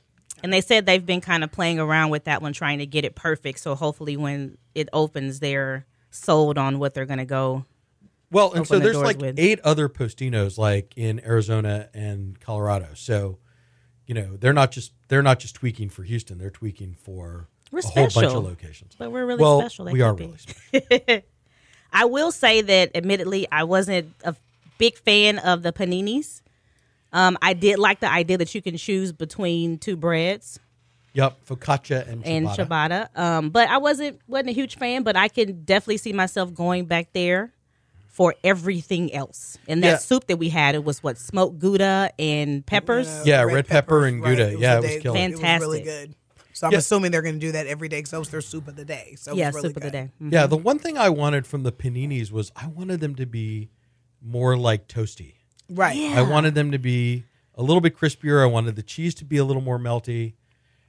[0.44, 3.06] And they said they've been kind of playing around with that one, trying to get
[3.06, 3.60] it perfect.
[3.60, 7.66] So hopefully, when it opens, they're sold on what they're going to go.
[8.32, 9.38] Well, and so the there's like with.
[9.38, 12.90] eight other Postinos like in Arizona and Colorado.
[12.94, 13.40] So,
[14.08, 16.38] you know, they're not just they're not just tweaking for Houston.
[16.38, 18.38] They're tweaking for We're a whole bunch special.
[18.38, 18.96] of locations.
[18.98, 19.86] But we're really well, special.
[19.86, 20.26] We are be.
[20.26, 21.22] really special.
[21.94, 24.34] I will say that, admittedly, I wasn't a
[24.78, 26.42] big fan of the paninis.
[27.14, 30.60] Um, I did like the idea that you can choose between two breads
[31.14, 32.28] Yep, focaccia and ciabatta.
[32.28, 33.18] and ciabatta.
[33.20, 35.04] Um, but I wasn't wasn't a huge fan.
[35.04, 37.52] But I can definitely see myself going back there
[38.08, 39.58] for everything else.
[39.68, 39.98] And that Yeah.
[39.98, 43.10] soup that we had, it was what smoked gouda and peppers.
[43.26, 44.56] Yeah, red pepper and Gouda.
[44.58, 45.18] Yeah, it was a day- killer.
[45.18, 45.84] It was really Fantastic.
[45.86, 46.16] good.
[46.54, 46.80] So I'm Yeah.
[46.80, 48.86] assuming they're going to do that every day because that was their soup of the
[48.86, 49.16] day.
[49.18, 49.92] So yeah, really soup of the good.
[49.92, 50.10] day.
[50.22, 50.32] Mhm.
[50.32, 53.70] Yeah, the one thing I wanted from the paninis was I wanted them to be
[54.22, 55.34] more like toasty.
[55.72, 55.96] Right.
[55.96, 56.20] Yeah.
[56.20, 57.24] I wanted them to be
[57.56, 58.44] a little bit crispier.
[58.44, 60.34] I wanted the cheese to be a little more melty.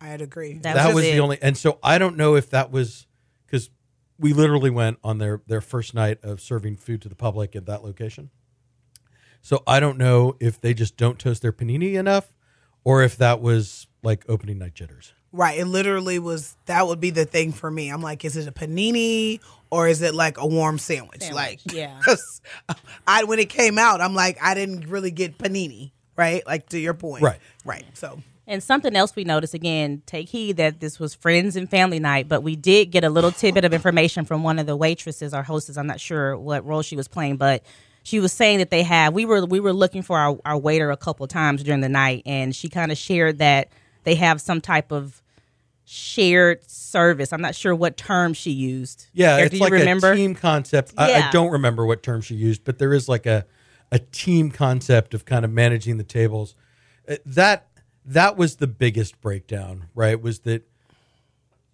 [0.00, 0.54] I'd agree.
[0.54, 3.06] That that was was the only and so i don't know if that was
[3.46, 3.70] because
[4.18, 7.66] we literally went on their their first night of serving food to the public at
[7.66, 8.30] that location
[9.40, 12.34] so i don't know if they just don't toast their panini enough
[12.82, 15.58] or if that was like opening night jitters Right.
[15.58, 16.56] It literally was.
[16.66, 17.90] That would be the thing for me.
[17.90, 19.40] I'm like, is it a panini
[19.70, 21.22] or is it like a warm sandwich?
[21.22, 22.00] Sandwich, Like, yeah.
[23.06, 25.92] I when it came out, I'm like, I didn't really get panini.
[26.16, 26.46] Right.
[26.46, 27.22] Like to your point.
[27.22, 27.38] Right.
[27.64, 27.84] Right.
[27.94, 31.98] So And something else we noticed again, take heed that this was friends and family
[31.98, 35.32] night, but we did get a little tidbit of information from one of the waitresses
[35.32, 35.78] or hostess.
[35.78, 37.64] I'm not sure what role she was playing, but
[38.02, 40.90] she was saying that they have we were we were looking for our, our waiter
[40.90, 43.68] a couple times during the night and she kind of shared that
[44.04, 45.21] they have some type of
[45.92, 47.34] shared service.
[47.34, 49.08] I'm not sure what term she used.
[49.12, 50.12] yeah Eric, it's like remember?
[50.12, 50.94] a team concept.
[50.96, 53.44] I, I don't remember what term she used but there is like a
[53.90, 56.54] a team concept of kind of managing the tables.
[57.06, 57.68] Uh, that
[58.06, 60.18] that was the biggest breakdown right?
[60.18, 60.66] Was that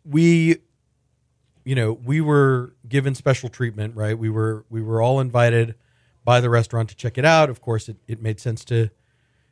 [0.05, 0.57] we
[1.65, 4.19] you know we were given special treatment right?
[4.19, 5.77] We were we were all invited
[6.25, 7.51] by the restaurant to check it out.
[7.51, 8.91] Of course it, it made sense to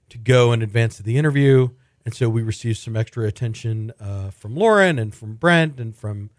[0.08, 1.68] to go in advance of the interview,
[2.06, 6.30] and so we received some extra attention uh, from Lauren and from Brent and from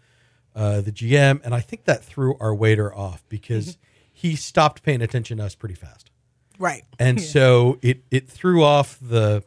[0.56, 3.78] uh, the GM, and I think that threw our waiter off because
[4.12, 6.10] he stopped paying attention to us pretty fast,
[6.58, 6.82] Right.
[6.98, 9.44] and so it it threw off the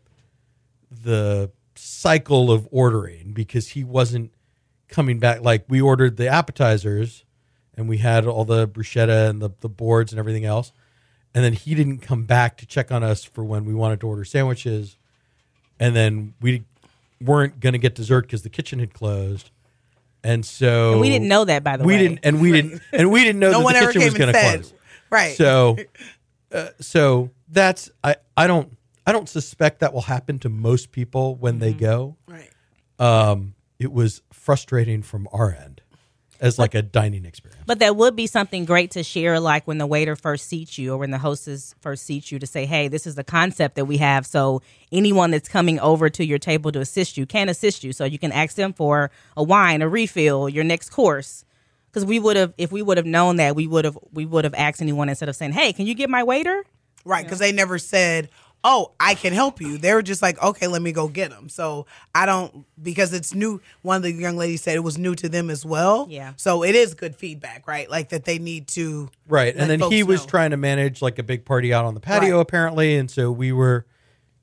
[0.90, 4.32] the cycle of ordering because he wasn't
[4.88, 5.42] coming back.
[5.42, 7.26] Like we ordered the appetizers,
[7.76, 10.72] and we had all the bruschetta and the the boards and everything else,
[11.34, 14.08] and then he didn't come back to check on us for when we wanted to
[14.08, 14.98] order sandwiches,
[15.82, 16.64] and then we
[17.20, 19.50] weren't going to get dessert because the kitchen had closed.
[20.24, 22.00] And so And we didn't know that, by the we way.
[22.00, 24.02] We didn't, and we didn't, and we didn't know No that one the ever kitchen
[24.02, 24.74] came was going to close.
[25.10, 25.36] Right.
[25.36, 25.78] So,
[26.54, 28.16] uh, so that's I.
[28.38, 28.78] I don't.
[29.06, 32.18] I don't suspect that will happen to most people when they go.
[32.28, 32.50] right.
[33.00, 35.82] Um, it was frustrating from our end
[36.42, 37.64] as like a dining experience.
[37.68, 40.94] But that would be something great to share, like when the waiter first seats you
[40.94, 43.86] or when the hostess first seats you to say, hey, this is the concept that
[43.86, 44.26] we have.
[44.26, 47.94] So anyone that's coming over to your table to assist you can assist you.
[47.94, 51.46] So you can ask them for a wine, a refill, your next course.
[51.90, 54.44] Because we would have, if we would have known that, we would have, we would
[54.44, 56.64] have asked anyone instead of saying, hey, can you get my waiter?
[57.06, 57.24] Right.
[57.24, 58.30] Because they never said,
[58.64, 59.78] oh, I can help you.
[59.78, 61.50] They were just like, okay, let me go get them.
[61.50, 63.60] So I don't, because it's new.
[63.82, 66.08] One of the young ladies said it was new to them as well.
[66.10, 66.34] Yeah.
[66.38, 67.90] So it is good feedback, right?
[67.90, 69.10] Like that they need to.
[69.28, 69.56] Right.
[69.56, 70.28] And then folks he was know.
[70.30, 72.42] trying to manage like a big party out on the patio Right.
[72.42, 73.86] apparently, and so we were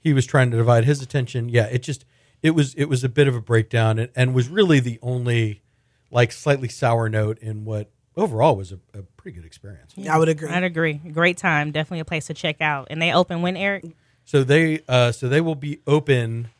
[0.00, 1.48] he was trying to divide his attention.
[1.48, 2.04] Yeah, it just
[2.42, 5.62] it was it was a bit of a breakdown and, and was really the only
[6.10, 9.92] like slightly sour note in what overall was a, a pretty good experience.
[9.96, 10.48] Yeah, I would agree.
[10.48, 10.94] I'd agree.
[10.94, 11.70] Great time.
[11.70, 12.88] Definitely a place to check out.
[12.90, 13.84] And they open when, Eric?
[14.28, 16.50] So they uh so they will be open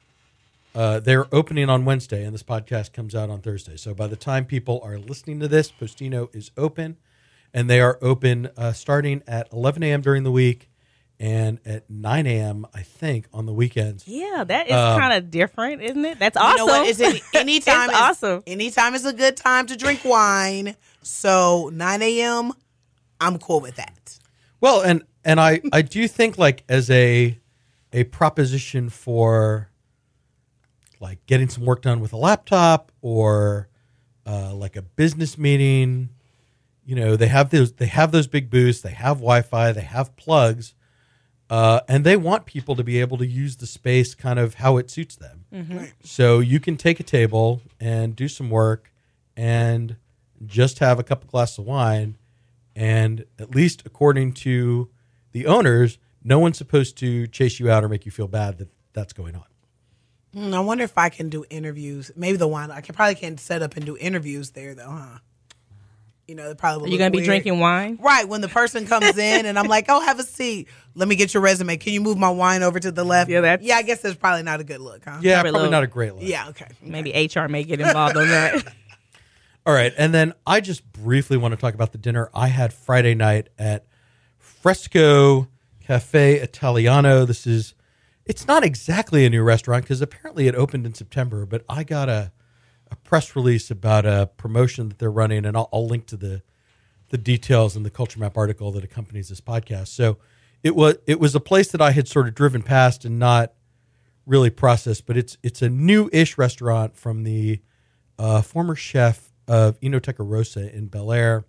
[0.75, 3.77] uh they're opening on Wednesday and this podcast comes out on Thursday.
[3.77, 6.97] So by the time people are listening to this, Postino is open
[7.53, 10.01] and they are open uh starting at 11 a.m.
[10.01, 10.71] during the week
[11.21, 12.65] and at 9 a.m.
[12.73, 14.09] I think on the weekends.
[14.09, 16.19] Yeah, that is Um, kind of different, isn't it?
[16.19, 16.57] That's You awesome.
[16.59, 16.89] know what?
[16.89, 17.91] It's any, anytime.
[17.91, 18.43] It's is- awesome.
[18.47, 20.75] Anytime is a good time to drink wine.
[21.03, 22.53] So 9 a.m.
[23.21, 24.19] I'm cool with that.
[24.63, 27.37] Well, and and I I do think like as a
[27.93, 29.71] a proposition for
[31.01, 33.69] like getting some work done with a laptop or
[34.27, 36.11] uh, like a business meeting,
[36.85, 40.17] you know, they have those they have those big booths, they have Wi-Fi, they have
[40.17, 40.75] plugs,
[41.51, 44.77] uh, and they want people to be able to use the space kind of how
[44.77, 45.45] it suits them.
[45.51, 45.93] Right.
[46.03, 48.93] So you can take a table and do some work
[49.37, 49.97] and
[50.45, 52.17] just have a couple glasses of wine.
[52.77, 54.89] And at least according to
[55.33, 55.99] the owners,
[56.29, 59.35] no one's supposed to chase you out or make you feel bad that that's going
[59.35, 59.45] on.
[60.35, 62.11] Hmm, I wonder if I can do interviews.
[62.15, 62.71] Maybe the wine.
[62.71, 65.19] I can probably can't set up and do interviews there though, huh?
[66.27, 66.91] You know, it probably.
[66.91, 67.99] Are you going to be drinking wine?
[68.03, 70.69] Right when the person comes in and I'm like, "Oh, have a seat.
[70.95, 71.79] Let me get your resume.
[71.79, 73.77] Can you move my wine over to the left?" Yeah, that's- yeah.
[73.77, 75.21] I guess that's probably not a good look, huh?
[75.23, 76.25] Yeah, Probably probably, little- not a great look.
[76.25, 76.49] Yeah.
[76.51, 76.67] Okay.
[76.83, 78.75] Maybe HR may get involved on that.
[79.67, 79.95] All right.
[79.97, 83.49] And then I just briefly want to talk about the dinner I had Friday night
[83.59, 83.87] at
[84.39, 85.49] Fresco
[85.89, 87.25] Cafe Italiano.
[87.25, 87.73] This is,
[88.27, 92.11] it's not exactly a new restaurant because apparently it opened in September, but I got
[92.11, 92.31] a,
[92.91, 96.43] a press release about a promotion that they're running, and I'll, I'll link to the,
[97.09, 99.89] the details in the CultureMap article that accompanies this podcast.
[99.89, 100.19] So
[100.63, 103.55] it was it was a place that I had sort of driven past and not
[104.27, 107.63] really processed, but it's it's a new-ish restaurant from the
[108.19, 111.45] uh, former chef of Inoteca Rosa in Bellaire.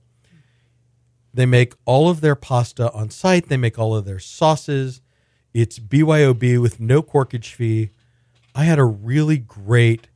[1.34, 3.50] They make all of their pasta on site.
[3.50, 5.02] They make all of their sauces.
[5.54, 7.92] It's BYOB with no corkage fee.
[8.56, 10.08] I had a really great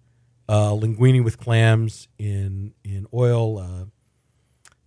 [0.50, 3.86] uh, linguine with clams in in oil, uh,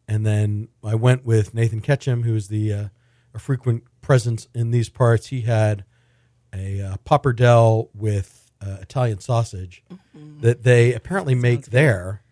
[0.06, 2.88] and then I went with Nathan Ketchum, who is the uh,
[3.34, 5.28] a frequent presence in these parts.
[5.28, 5.84] He had
[6.54, 9.82] a uh, pappardelle with uh, Italian sausage
[10.40, 12.22] that they apparently make there,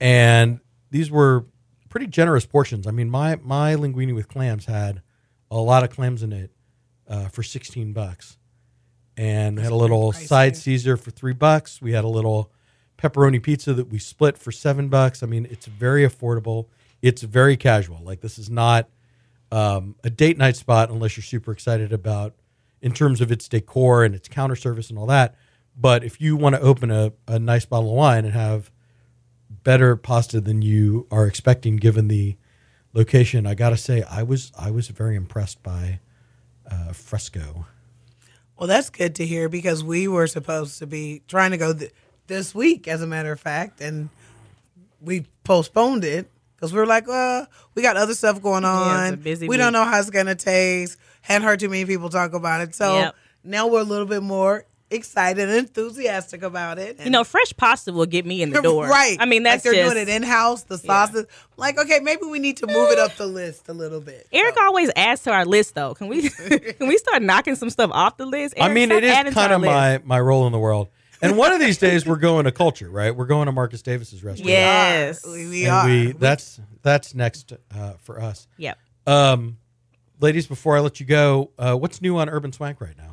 [0.00, 1.46] and these were
[1.88, 2.86] pretty generous portions.
[2.86, 5.02] I mean, my my linguine with clams had
[5.50, 6.50] a lot of clams in it
[7.08, 8.36] uh, for sixteen bucks,
[9.16, 11.80] and we had a little side Caesar for three bucks.
[11.82, 12.52] We had a little
[12.98, 15.22] pepperoni pizza that we split for seven bucks.
[15.22, 16.66] I mean, it's very affordable.
[17.00, 18.00] It's very casual.
[18.02, 18.88] Like this is not
[19.52, 22.34] um, a date night spot unless you're super excited about
[22.80, 25.34] in terms of its decor and its counter service and all that.
[25.76, 28.70] But if you want to open a, a nice bottle of wine and have
[29.64, 32.36] better pasta than you are expecting given the
[32.92, 36.00] location, I gotta say I was I was very impressed by
[36.70, 37.66] uh, Fresco.
[38.58, 41.92] Well, that's good to hear because we were supposed to be trying to go th-
[42.26, 44.08] this week, as a matter of fact, and
[45.00, 47.46] we postponed it because we were like, uh,
[47.76, 49.12] we got other stuff going on.
[49.12, 50.98] it's a busy we don't know how it's gonna taste.
[51.20, 52.74] hadn't heard too many people talk about it.
[52.74, 53.14] So Yep.
[53.44, 57.00] now we're a little bit more excited and enthusiastic about it.
[57.00, 58.86] You know, fresh pasta will get me in the door.
[58.86, 59.16] right?
[59.20, 60.62] I mean, that's like they're just, doing it in house.
[60.64, 61.26] The sauces,
[61.56, 64.26] like okay, maybe we need to move it up the list a little bit.
[64.32, 65.94] Eric So, always adds to our list, though.
[65.94, 66.28] Can we
[66.78, 68.54] can we start knocking some stuff off the list?
[68.60, 69.70] I mean, it is kind our of list.
[69.70, 70.88] my my role in the world.
[71.20, 73.14] And one of these days, we're going to culture, right?
[73.14, 74.50] We're going to Marcus Davis's restaurant.
[74.50, 75.26] yes.
[75.26, 75.86] we, we and are.
[75.86, 78.46] we that's that's next uh, for us.
[78.56, 78.78] Yep.
[79.06, 79.58] Um,
[80.20, 83.07] ladies, before I let you go, uh, what's new on Urban Swank right now?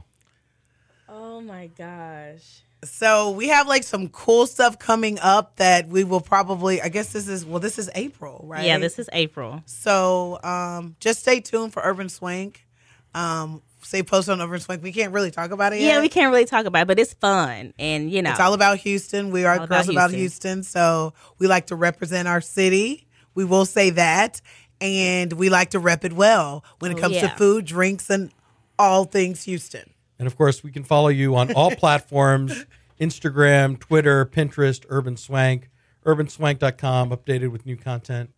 [1.46, 2.64] Oh my gosh.
[2.84, 6.82] So we have like some cool stuff coming up that we will probably.
[6.82, 8.66] I guess this is well, this is April, right?
[8.66, 9.62] Yeah, this is April.
[9.66, 12.66] So um, just stay tuned for Urban Swank.
[13.14, 14.82] Um, stay posted on Urban Swank.
[14.82, 17.14] We can't really talk about it Yeah, we can't really talk about it, but it's
[17.14, 17.74] fun.
[17.80, 19.30] And, you know, It's all about Houston.
[19.32, 20.60] We are All about girls about Houston.
[20.60, 20.64] Houston.
[20.64, 23.08] So we like to represent our city.
[23.36, 24.42] We will say that.
[24.82, 28.32] And we like to rep it well when it Oh, comes to food, drinks, and
[28.78, 29.90] all things Houston.
[30.18, 32.66] And of course, we can follow you on all platforms
[33.00, 35.70] Instagram, Twitter, Pinterest, Urban Swank,
[36.06, 38.30] urbanswank.com, updated with new content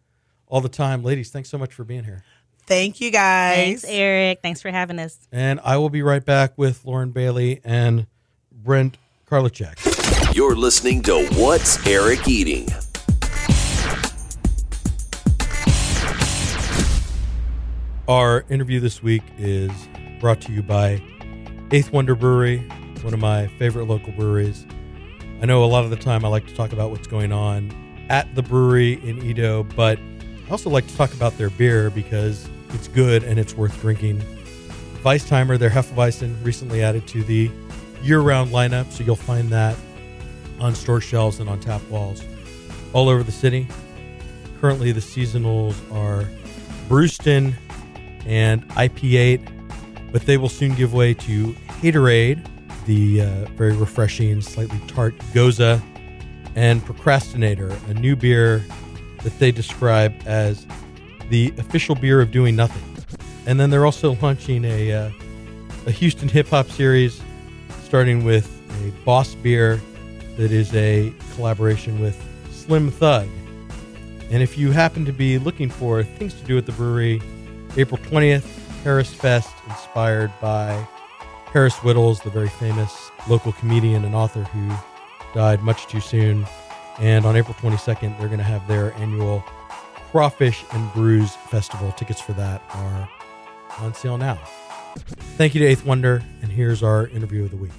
[0.47, 1.03] all the time.
[1.03, 2.23] Ladies, thanks so much for being here.
[2.65, 3.81] Thank you guys.
[3.81, 4.39] thanks, Eric.
[4.41, 5.27] Thanks for having us.
[5.31, 8.07] And I will be right back with Lauren Bailey and
[8.51, 10.35] Brent Karlicek.
[10.35, 12.67] You're listening to What's Eric Eating?
[18.07, 19.71] Our interview this week is
[20.19, 21.01] brought to you by
[21.69, 22.59] Eighth Wonder Brewery,
[23.01, 24.65] one of my favorite local breweries.
[25.41, 27.73] I know a lot of the time I like to talk about what's going on
[28.07, 29.99] at the brewery in EaDo, but
[30.47, 34.21] I also like to talk about their beer because it's good and it's worth drinking.
[35.03, 37.51] Weissheimer, their Hefeweizen, recently added to the
[38.01, 39.75] year-round lineup, so you'll find that
[40.61, 42.23] on store shelves and on tap walls
[42.93, 43.67] all over the city.
[44.61, 46.29] Currently, the seasonals are
[46.87, 47.55] Brewston
[48.25, 49.56] and IP8,
[50.11, 52.45] but they will soon give way to Haterade,
[52.85, 55.81] the uh, very refreshing, slightly tart Gose,
[56.55, 58.65] and Procrastinator, a new beer
[59.23, 60.65] that they describe as
[61.29, 62.83] the official beer of doing nothing.
[63.45, 65.11] And then they're also launching a, uh,
[65.85, 67.21] a Houston hip hop series,
[67.83, 68.53] starting with
[68.85, 69.81] a Boss beer
[70.37, 73.27] that is a collaboration with Slim Thug.
[74.29, 77.21] And if you happen to be looking for things to do at the brewery,
[77.77, 78.56] April 20th,
[78.87, 80.87] Harris Fest, inspired by
[81.51, 84.73] Harris Wittels, the very famous local comedian and author who
[85.33, 86.47] died much too soon.
[86.97, 89.43] And on April 22nd, they're going to have their annual
[90.09, 91.91] Crawfish and Brews Festival.
[91.91, 93.09] Tickets for that are
[93.79, 94.39] on sale now.
[95.35, 97.73] Thank you to Eighth Wonder, and here's our interview of the week.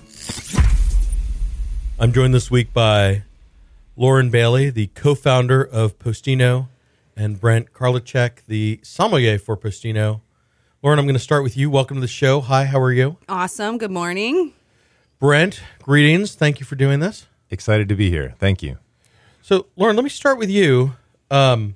[1.99, 3.23] I'm joined this week by
[3.97, 6.69] Lauren Bailey, the co-founder of Postino,
[7.17, 10.21] and Brent Karlicek, the sommelier for Postino.
[10.81, 11.71] Lauren, I'm going to start with you.
[11.71, 12.41] Welcome to the show.
[12.41, 13.17] Hi, how are you?
[13.29, 13.79] Awesome.
[13.79, 14.53] Good morning.
[15.19, 16.37] Brent, greetings.
[16.37, 17.27] Thank you for doing this.
[17.51, 18.37] Excited to be here.
[18.39, 18.79] Thank you.
[19.43, 20.95] So, Lauren, let me start with you.
[21.33, 21.75] Um,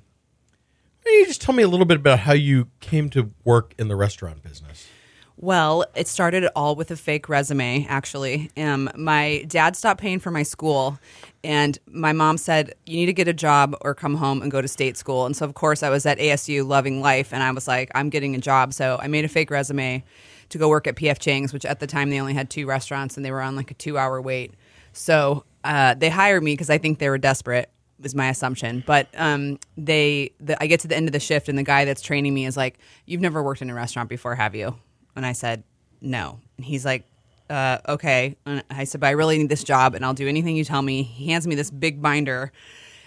[1.01, 3.75] why don't you just tell me a little bit about how you came to work
[3.77, 4.87] in the restaurant business?
[5.35, 8.51] Well, it started all with a fake resume, actually.
[8.55, 10.97] Um, my dad stopped paying for my school,
[11.43, 14.61] and my mom said, You need to get a job or come home and go
[14.61, 15.25] to state school.
[15.25, 18.09] And so, of course, I was at ASU loving life, and I was like, I'm
[18.09, 18.73] getting a job.
[18.73, 20.03] So I made a fake resume
[20.49, 23.17] to go work at PF Chang's, which at the time they only had two restaurants
[23.17, 24.53] and they were on like a two hour wait.
[24.93, 27.69] So uh, they hired me because I think they were desperate.
[28.01, 28.83] is my assumption.
[28.85, 31.85] But um, they, the, I get to the end of the shift, and the guy
[31.85, 34.75] that's training me is like, "You've never worked in a restaurant before, have you?"
[35.15, 35.63] And I said,
[36.01, 37.05] "No." And he's like,
[37.49, 40.55] uh, "Okay." And I said, "But I really need this job, and I'll do anything
[40.55, 42.51] you tell me." He hands me this big binder,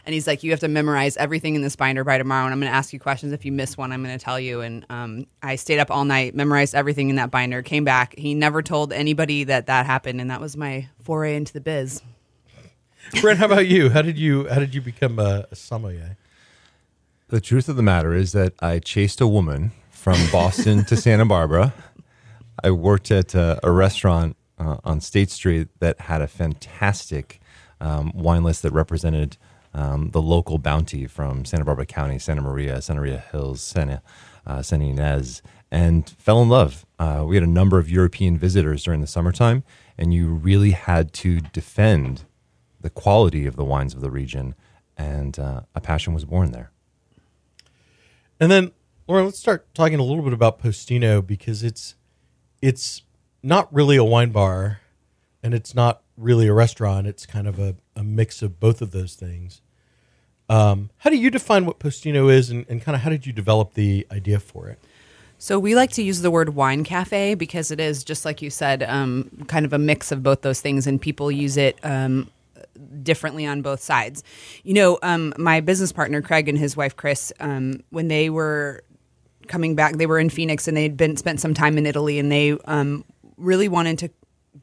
[0.05, 2.61] and he's like, "You have to memorize everything in this binder by tomorrow, and I'm
[2.61, 3.33] going to ask you questions.
[3.33, 6.05] If you miss one, I'm going to tell you." And um, I stayed up all
[6.05, 8.15] night, memorized everything in that binder, came back.
[8.17, 12.03] He never told anybody that that happened, and that was my foray into the biz.
[13.21, 13.91] Brent, how about you?
[13.91, 16.17] How did you how did you become a, a sommelier?
[17.29, 21.25] The truth of the matter is that I chased a woman from Boston to Santa
[21.25, 21.75] Barbara.
[22.63, 27.41] I worked at a, a restaurant uh, on State Street that had a fantastic
[27.81, 29.37] um, wine list that represented
[29.75, 34.03] um, the local bounty from Santa Barbara County, Santa Maria, Santa Rita Hills, Santa,
[34.47, 36.87] uh, Santa Ynez, and fell in love.
[36.99, 39.63] Uh, we had a number of European visitors during the summertime,
[39.99, 42.25] and you really had to defend
[42.81, 44.55] the quality of the wines of the region,
[44.97, 46.71] and uh, a passion was born there.
[48.41, 48.73] And then,
[49.07, 51.97] Lauren, let's start talking a little bit about Postino because it's
[52.67, 53.03] it's
[53.45, 54.81] not really a wine bar,
[55.41, 57.07] and it's not really a restaurant.
[57.07, 59.61] It's kind of a, a mix of both of those things.
[60.49, 63.33] Um, how do you define what Postino is, and, and kind of how did you
[63.33, 64.81] develop the idea for it?
[65.39, 68.51] So we like to use the word wine cafe because it is just like you
[68.51, 72.29] said, um, kind of a mix of both those things, and people use it um,
[73.05, 74.25] differently on both sides.
[74.65, 78.83] You know, um, my business partner Craig and his wife Chris, um, when they were
[79.49, 82.31] coming back, they were in Phoenix and they'd been spent some time in Italy, and
[82.31, 83.05] they um,
[83.37, 84.11] really wanted to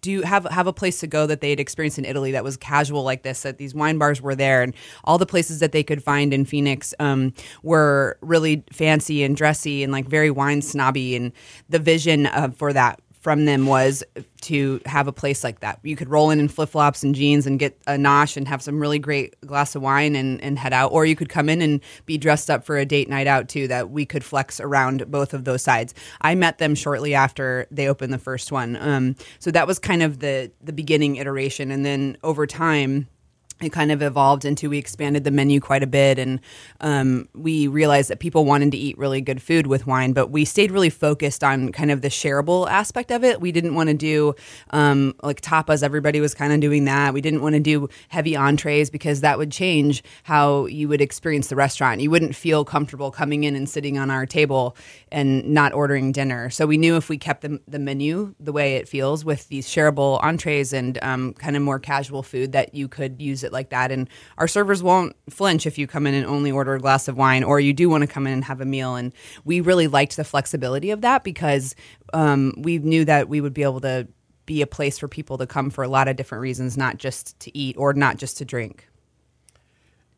[0.02, 3.04] do have have a place to go that they'd experienced in Italy that was casual
[3.04, 3.44] like this.
[3.44, 4.74] That these wine bars were there, and
[5.04, 9.84] all the places that they could find in Phoenix um, were really fancy and dressy
[9.84, 11.16] and like very wine snobby.
[11.16, 11.32] And
[11.70, 14.04] the vision of, for that from them was
[14.42, 15.80] to have a place like that.
[15.82, 18.62] You could roll in in flip flops and jeans and get a nosh and have
[18.62, 20.92] some really great glass of wine and, and head out.
[20.92, 23.70] Or you could come in and be dressed up for a date night out too,
[23.70, 25.94] that we could flex around both of those sides.
[26.20, 28.76] I met them shortly after they opened the first one.
[28.76, 31.72] Um, so that was kind of the, the beginning iteration.
[31.72, 33.08] And then over time,
[33.64, 36.39] it kind of evolved into we expanded the menu quite a bit and
[36.82, 40.45] um, we realized that people wanted to eat really good food with wine but we
[40.45, 43.41] stayed really focused on kind of the shareable aspect of it.
[43.41, 44.36] We didn't want to do
[44.72, 47.14] um, like tapas everybody was kind of doing that.
[47.14, 51.47] We didn't want to do heavy entrees because that would change how you would experience
[51.47, 52.01] the restaurant.
[52.01, 54.76] You wouldn't feel comfortable coming in and sitting on our table
[55.11, 56.49] and not ordering dinner.
[56.49, 59.68] So we knew if we kept the, the menu the way it feels with these
[59.68, 63.70] shareable entrees and um, kind of more casual food that you could use it like
[63.70, 63.91] that.
[63.91, 67.16] And our servers won't flinch if you come in and only order a glass of
[67.16, 68.95] wine, or you do want to come in and have a meal.
[68.95, 69.14] And
[69.45, 71.76] we really liked the flexibility of that because
[72.14, 74.08] um, we knew that we would be able to
[74.45, 77.39] be a place for people to come for a lot of different reasons, not just
[77.39, 78.89] to eat or not just to drink.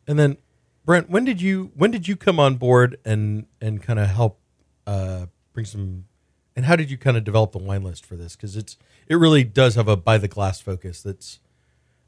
[0.07, 0.37] And then,
[0.85, 4.39] Brent, when did you when did you come on board and and kind of help
[4.85, 6.05] uh, bring some?
[6.55, 8.35] And how did you kind of develop the wine list for this?
[8.35, 8.77] Because it's
[9.07, 11.39] it really does have a by the glass focus that's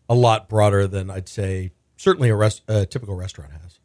[0.10, 3.80] a lot broader than I'd say certainly a, rest, a typical restaurant has.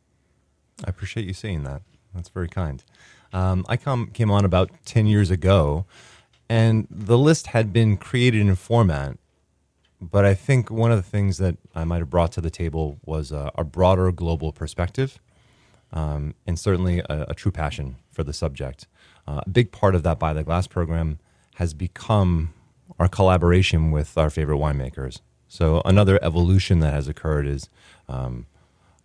[0.85, 1.83] I appreciate you saying that.
[2.15, 2.83] That's very kind.
[3.33, 5.87] Um, I come came on about ten years ago,
[6.49, 9.17] and the list had been created in format.
[10.01, 12.99] But I think one of the things that I might have brought to the table
[13.05, 15.21] was a, a broader global perspective,
[15.93, 18.89] um, and certainly a, a, true passion for the subject.
[19.29, 21.21] Uh, a big part of that by the glass program
[21.55, 22.53] has become
[22.99, 25.21] our collaboration with our favorite winemakers.
[25.53, 27.69] So another evolution that has occurred is
[28.09, 28.47] um,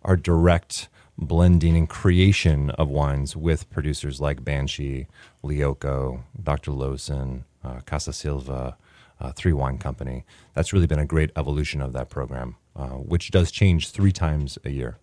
[0.02, 0.88] our direct
[1.18, 5.08] blending and creation of wines with producers like Banshee,
[5.44, 6.70] Lioco, Dr.
[6.70, 8.78] Loosen, uh, Casa Silva,
[9.20, 10.24] uh, Three Wine Company.
[10.54, 14.58] That's really been a great evolution of that program, uh, which does change three times
[14.64, 14.96] a year.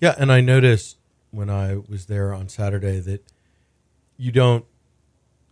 [0.00, 0.96] Yeah, and I noticed
[1.32, 3.24] when I was there on Saturday that
[4.16, 4.64] you don't,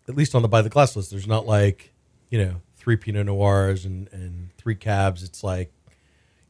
[0.08, 1.90] at least on the by the glass list, there's not like,
[2.30, 5.22] you know, three Pinot Noirs and, and three cabs.
[5.22, 5.72] It's like,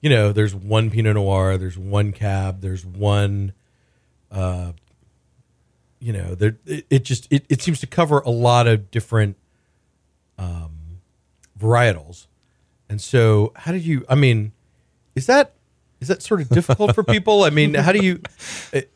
[0.00, 3.52] you know, there's one Pinot Noir, there's one cab, there's one,
[4.30, 4.72] uh,
[5.98, 9.36] you know, there it, it just it, it seems to cover a lot of different
[10.38, 11.00] um,
[11.58, 12.26] varietals.
[12.88, 14.04] And so, how did you?
[14.08, 14.52] I mean,
[15.14, 15.54] is that
[16.00, 17.44] is that sort of difficult for people?
[17.44, 18.20] I mean, how do you?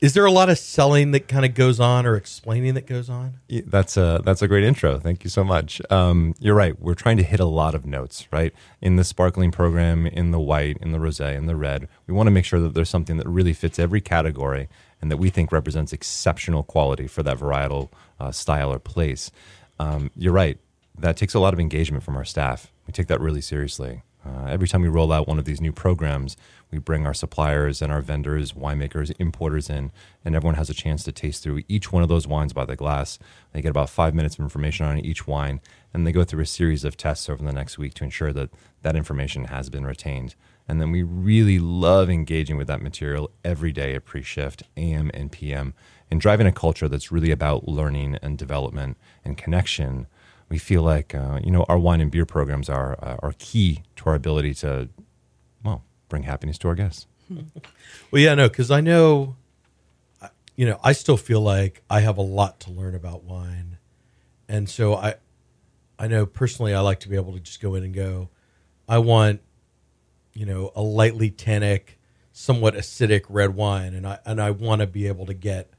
[0.00, 3.11] Is there a lot of selling that kind of goes on, or explaining that goes
[3.11, 3.34] on?
[3.48, 4.98] That's a that's a great intro.
[4.98, 5.80] Thank you so much.
[5.90, 6.78] Um, you're right.
[6.80, 8.55] We're trying to hit a lot of notes, right?
[8.80, 11.88] In the sparkling program, in the white, in the rosé, in the red.
[12.07, 14.68] We want to make sure that there's something that really fits every category
[15.00, 17.90] and that we think represents exceptional quality for that varietal
[18.20, 19.32] uh, style or place.
[19.80, 20.59] Um, you're right.
[20.96, 22.70] That takes a lot of engagement from our staff.
[22.86, 24.03] We take that really seriously.
[24.24, 26.36] Uh, every time we roll out one of these new programs,
[26.72, 29.92] we bring our suppliers and our vendors, winemakers, importers in,
[30.24, 32.74] and everyone has a chance to taste through each one of those wines by the
[32.74, 33.18] glass.
[33.52, 35.60] They get about five minutes of information on each wine,
[35.92, 38.50] and they go through a series of tests over the next week to ensure that
[38.80, 40.34] that information has been retained.
[40.66, 45.10] And then we really love engaging with that material every day at pre shift, AM
[45.12, 45.74] and PM,
[46.10, 50.06] and driving a culture that's really about learning and development and connection
[50.52, 53.82] we feel like uh, you know our wine and beer programs are uh, are key
[53.96, 54.90] to our ability to
[55.64, 55.82] well
[56.12, 57.06] bring happiness to our guests.
[57.30, 59.34] well, yeah, no, because I know,
[60.56, 63.78] you know, I still feel like I have a lot to learn about wine,
[64.46, 65.14] and so I,
[65.98, 68.28] I know personally, I like to be able to just go in and go,
[68.86, 69.40] I want,
[70.34, 71.98] you know, a lightly tannic,
[72.30, 75.72] somewhat acidic red wine, and I and I want to be able to get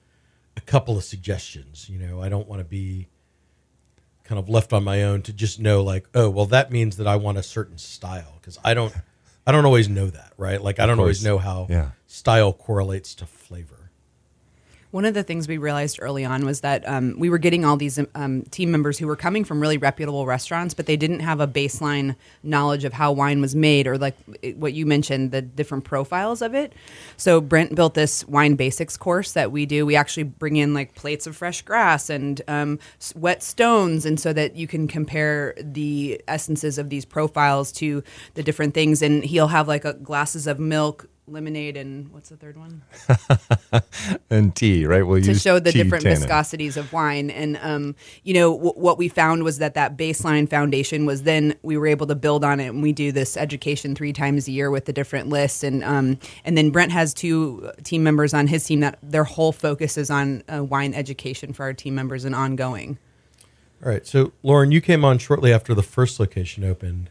[0.57, 1.87] a couple of suggestions.
[1.87, 3.07] You know, I don't want to be
[4.23, 7.05] kind of left on my own to just know like oh well that means that
[7.05, 8.95] i want a certain style because i don't
[9.47, 10.61] i don't always know that right?
[10.61, 11.89] Like i don't always know how Yeah.
[12.07, 13.82] style correlates to flavor
[14.93, 17.77] One of the things we realized early on was that um, we were getting all
[17.77, 21.39] these um, team members who were coming from really reputable restaurants, but they didn't have
[21.39, 24.15] a baseline knowledge of how wine was made or like
[24.53, 26.73] what you mentioned, the different profiles of it.
[27.17, 29.83] So Brent built this wine basics course that we do.
[29.83, 32.77] We actually bring in like plates of fresh grass and um,
[33.15, 38.03] wet stones, and so that you can compare the essences of these profiles to
[38.35, 39.01] the different things.
[39.01, 41.07] And he'll have like a, glasses of milk.
[41.27, 42.81] Lemonade and what's the third one?
[44.29, 45.03] and tea, right?
[45.03, 46.21] We'll to use show the different tannin.
[46.21, 47.29] viscosities of wine.
[47.29, 51.55] And um, you know w- what we found was that that baseline foundation was then
[51.61, 54.51] we were able to build on it, and we do this education three times a
[54.51, 55.63] year with the different lists.
[55.63, 59.51] And um, and then Brent has two team members on his team that their whole
[59.53, 62.97] focus is on uh, wine education for our team members and ongoing.
[63.83, 64.05] All right.
[64.07, 67.09] So, Lauren, you came on shortly after the first location opened.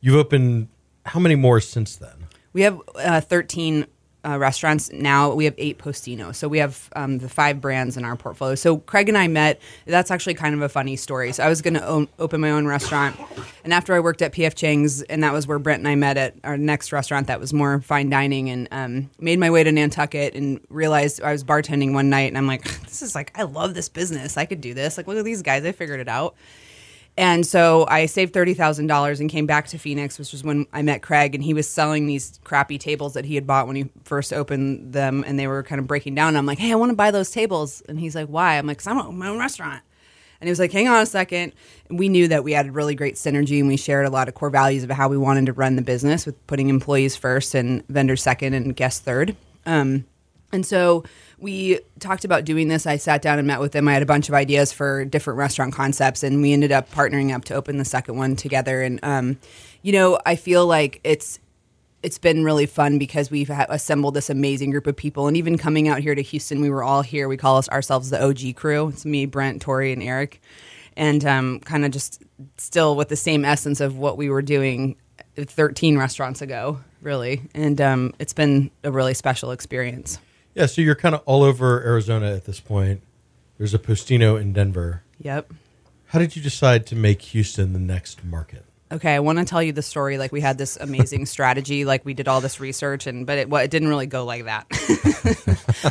[0.00, 0.68] You've opened
[1.06, 2.26] how many more since then?
[2.52, 3.86] We have uh, 13
[4.24, 5.32] uh, restaurants now.
[5.32, 6.34] We have eight Postino.
[6.34, 8.54] So we have um, the five brands in our portfolio.
[8.54, 9.60] So Craig and I met.
[9.86, 11.32] That's actually kind of a funny story.
[11.32, 13.16] So I was going to open my own restaurant.
[13.64, 16.16] And after I worked at PF Chang's, and that was where Brent and I met
[16.16, 19.72] at our next restaurant that was more fine dining, and um, made my way to
[19.72, 22.28] Nantucket and realized I was bartending one night.
[22.28, 24.36] And I'm like, this is like, I love this business.
[24.36, 24.96] I could do this.
[24.96, 25.64] Like, look at these guys.
[25.64, 26.34] I figured it out.
[27.20, 30.66] And so I saved thirty thousand dollars and came back to Phoenix, which was when
[30.72, 33.76] I met Craig, and he was selling these crappy tables that he had bought when
[33.76, 36.34] he first opened them, and they were kind of breaking down.
[36.34, 38.78] I'm like, "Hey, I want to buy those tables," and he's like, "Why?" I'm like,
[38.78, 39.82] "Cause I want my own restaurant."
[40.40, 41.52] And he was like, "Hang on a second.
[41.90, 44.48] We knew that we had really great synergy, and we shared a lot of core
[44.48, 48.22] values of how we wanted to run the business, with putting employees first and vendors
[48.22, 49.36] second and guests third.
[49.66, 50.06] Um,
[50.52, 51.04] and so
[51.38, 52.86] we talked about doing this.
[52.86, 53.88] I sat down and met with them.
[53.88, 57.34] I had a bunch of ideas for different restaurant concepts, and we ended up partnering
[57.34, 58.82] up to open the second one together.
[58.82, 59.38] And um,
[59.82, 61.38] you know, I feel like it's
[62.02, 65.28] it's been really fun because we've assembled this amazing group of people.
[65.28, 67.28] And even coming out here to Houston, we were all here.
[67.28, 68.88] We call us ourselves the OG crew.
[68.88, 70.40] It's me, Brent, Tori, and Eric,
[70.96, 72.22] and um, kind of just
[72.56, 74.96] still with the same essence of what we were doing
[75.36, 77.42] 13 restaurants ago, really.
[77.54, 80.18] And um, it's been a really special experience.
[80.54, 80.66] Yeah.
[80.66, 83.02] So you're kind of all over Arizona at this point.
[83.58, 85.02] There's a Postino in Denver.
[85.20, 85.52] Yep.
[86.06, 88.64] How did you decide to make Houston the next market?
[88.92, 90.18] Okay, I want to tell you the story.
[90.18, 93.48] Like we had this amazing strategy, like we did all this research, and but it,
[93.48, 94.66] well, it didn't really go like that.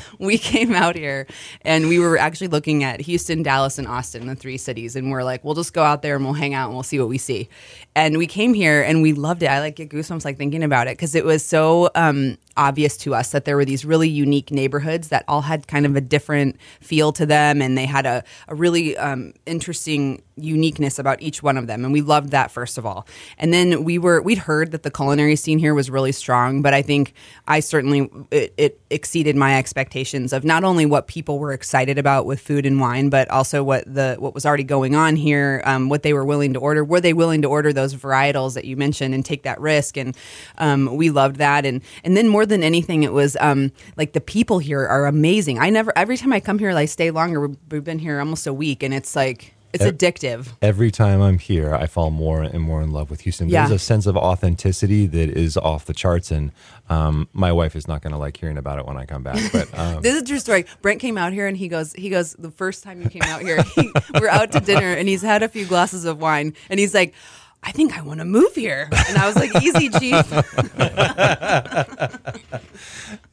[0.20, 1.26] we came out here,
[1.62, 5.24] and we were actually looking at Houston, Dallas, and Austin, the three cities, and we're
[5.24, 7.18] like, we'll just go out there and we'll hang out and we'll see what we
[7.18, 7.48] see.
[7.96, 9.48] And we came here and we loved it.
[9.48, 13.16] I like get goosebumps like thinking about it because it was so um, obvious to
[13.16, 16.58] us that there were these really unique neighborhoods that all had kind of a different
[16.82, 21.58] feel to them, and they had a, a really um, interesting uniqueness about each one
[21.58, 23.08] of them, and we loved that first of all.
[23.38, 26.74] And then we were we'd heard that the culinary scene here was really strong, but
[26.74, 27.14] I think
[27.48, 32.26] I certainly it, it exceeded my expectations of not only what people were excited about
[32.26, 35.88] with food and wine, but also what the what was already going on here, um,
[35.88, 36.84] what they were willing to order.
[36.84, 39.98] Were they willing to order those varietals that you mentioned and take that risk?
[39.98, 40.16] And
[40.58, 41.66] um, we loved that.
[41.66, 45.58] And and then more than anything, it was um, like the people here are amazing.
[45.60, 47.48] I never every time I come here, I stay longer.
[47.48, 50.48] We've- been here almost a week, and it's like it's addictive.
[50.62, 53.48] Every time I'm here, I fall more and more in love with Houston.
[53.50, 53.68] Yeah.
[53.68, 56.52] There's a sense of authenticity that is off the charts, and
[56.90, 59.40] um, my wife is not going to like hearing about it when I come back.
[59.52, 60.66] But um, This is a true story.
[60.82, 63.42] Brent came out here and he goes, he goes, the first time you came out
[63.42, 66.80] here, he, we're out to dinner and he's had a few glasses of wine and
[66.80, 67.14] he's like,
[67.62, 68.90] I think I want to move here.
[69.10, 70.26] And I was like, easy, chief.
[70.32, 70.74] it's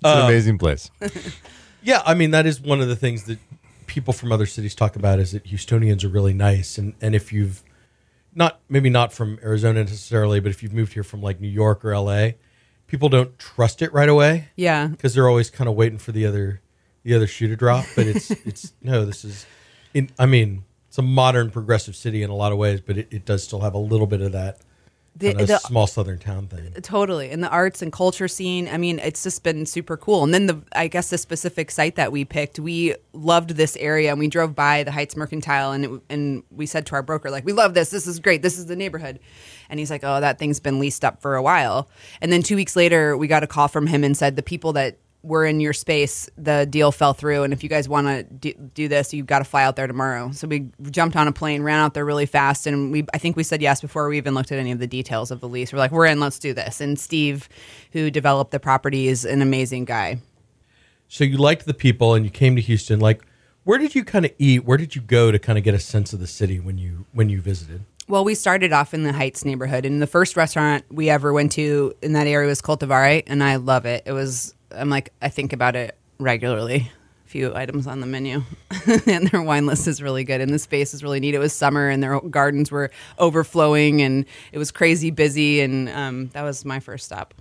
[0.02, 0.90] an um, amazing place.
[1.82, 3.38] Yeah, I mean that is one of the things that
[3.86, 7.32] people from other cities talk about is that Houstonians are really nice, and and if
[7.32, 7.62] you've
[8.34, 11.84] not maybe not from Arizona necessarily, but if you've moved here from like New York
[11.84, 12.38] or L.A.,
[12.88, 14.88] people don't trust it right away Yeah.
[14.88, 16.60] because they're always kind of waiting for the other
[17.04, 17.84] the other shoe to drop.
[17.94, 19.46] But it's it's no, this is,
[19.94, 20.64] in I mean,
[20.96, 23.60] it's a modern progressive city in a lot of ways, but it, it does still
[23.60, 24.56] have a little bit of that
[25.14, 26.72] The- kind of the- small southern town thing.
[26.80, 27.30] Totally.
[27.30, 30.24] And the arts and culture scene, I mean, it's just been super cool.
[30.24, 34.08] And then the I guess the specific site that we picked, we loved this area
[34.10, 37.30] and we drove by the Heights Mercantile and it, and we said to our broker
[37.30, 37.90] like, "We love this.
[37.90, 38.40] This is great.
[38.40, 39.18] This is the neighborhood."
[39.68, 41.90] And he's like, "Oh, that thing's been leased up for a while."
[42.22, 44.72] And then 2 weeks later, we got a call from him and said the people
[44.74, 44.96] that
[45.26, 48.52] were in your space, the deal fell through, and if you guys want to do,
[48.74, 50.30] do this, you've got to fly out there tomorrow.
[50.30, 53.36] So we jumped on a plane, ran out there really fast, and we I think
[53.36, 55.72] we said yes before we even looked at any of the details of the lease.
[55.72, 56.80] We're like, we're in, let's do this.
[56.80, 57.48] And Steve,
[57.92, 60.20] who developed the property, is an amazing guy.
[61.08, 63.00] So you liked the people and you came to Houston.
[63.00, 63.22] Like,
[63.64, 64.64] where did you kind of eat?
[64.64, 67.06] Where did you go to kind of get a sense of the city when you
[67.12, 67.82] when you visited?
[68.08, 71.50] Well, we started off in the Heights neighborhood, and the first restaurant we ever went
[71.52, 74.04] to in that area was Coltivare, and I love it.
[74.06, 76.90] It was I'm like I think about it regularly.
[77.24, 78.42] If few items on the menu,
[79.06, 80.40] and their wine list is really good.
[80.40, 81.34] And the space is really neat.
[81.34, 85.60] It was summer, and their gardens were overflowing, and it was crazy busy.
[85.60, 87.34] And um, that was my first stop.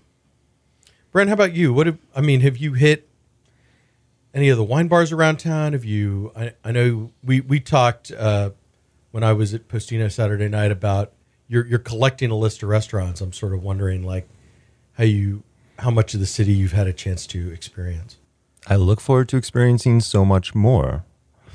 [1.12, 1.74] Brent, how about you?
[1.74, 3.08] What have, I mean, have you hit
[4.34, 5.72] any of the wine bars around town?
[5.74, 6.32] Have you?
[6.36, 8.50] I, I know we we talked uh,
[9.12, 11.14] when I was at Postino Saturday night about
[11.48, 13.22] you're you're collecting a list of restaurants.
[13.22, 14.28] I'm sort of wondering like
[14.94, 15.44] how you
[15.80, 18.18] how much of the city you've had a chance to experience.
[18.68, 21.06] I look forward to experiencing so much more.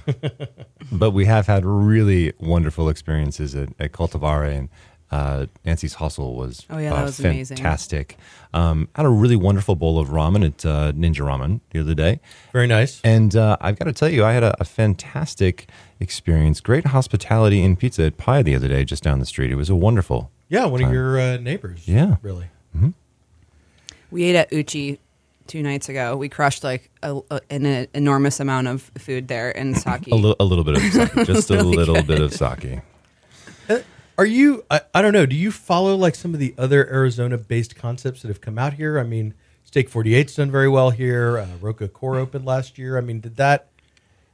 [0.92, 4.68] but we have had really wonderful experiences at, at Coltivare and
[5.10, 7.56] uh, Nancy's Hustle was, Oh, yeah, that uh, was amazing.
[7.56, 8.16] fantastic.
[8.54, 12.20] Um, had a really wonderful bowl of ramen at uh, Ninja Ramen the other day.
[12.52, 13.00] Very nice.
[13.02, 15.68] And uh, I've got to tell you, I had a, a fantastic
[15.98, 16.60] experience.
[16.60, 19.50] Great hospitality in pizza at Pie the other day, just down the street.
[19.50, 20.30] It was a wonderful.
[20.48, 21.88] Yeah, one of your uh, neighbors.
[21.88, 22.16] Yeah.
[22.22, 22.46] really.
[24.10, 24.98] We ate at Uchi
[25.46, 26.16] two nights ago.
[26.16, 30.06] We crushed like a, a- an enormous amount of food there in sake.
[30.08, 32.06] A, li- a little bit of sake, just a little good.
[32.06, 32.80] bit of sake.
[34.18, 34.64] Are you?
[34.70, 35.24] I, I don't know.
[35.24, 38.98] Do you follow like some of the other Arizona-based concepts that have come out here?
[38.98, 39.32] I mean,
[39.64, 41.38] Steak 48's done very well here.
[41.38, 42.98] Uh, Roka Akor opened last year.
[42.98, 43.68] I mean, did that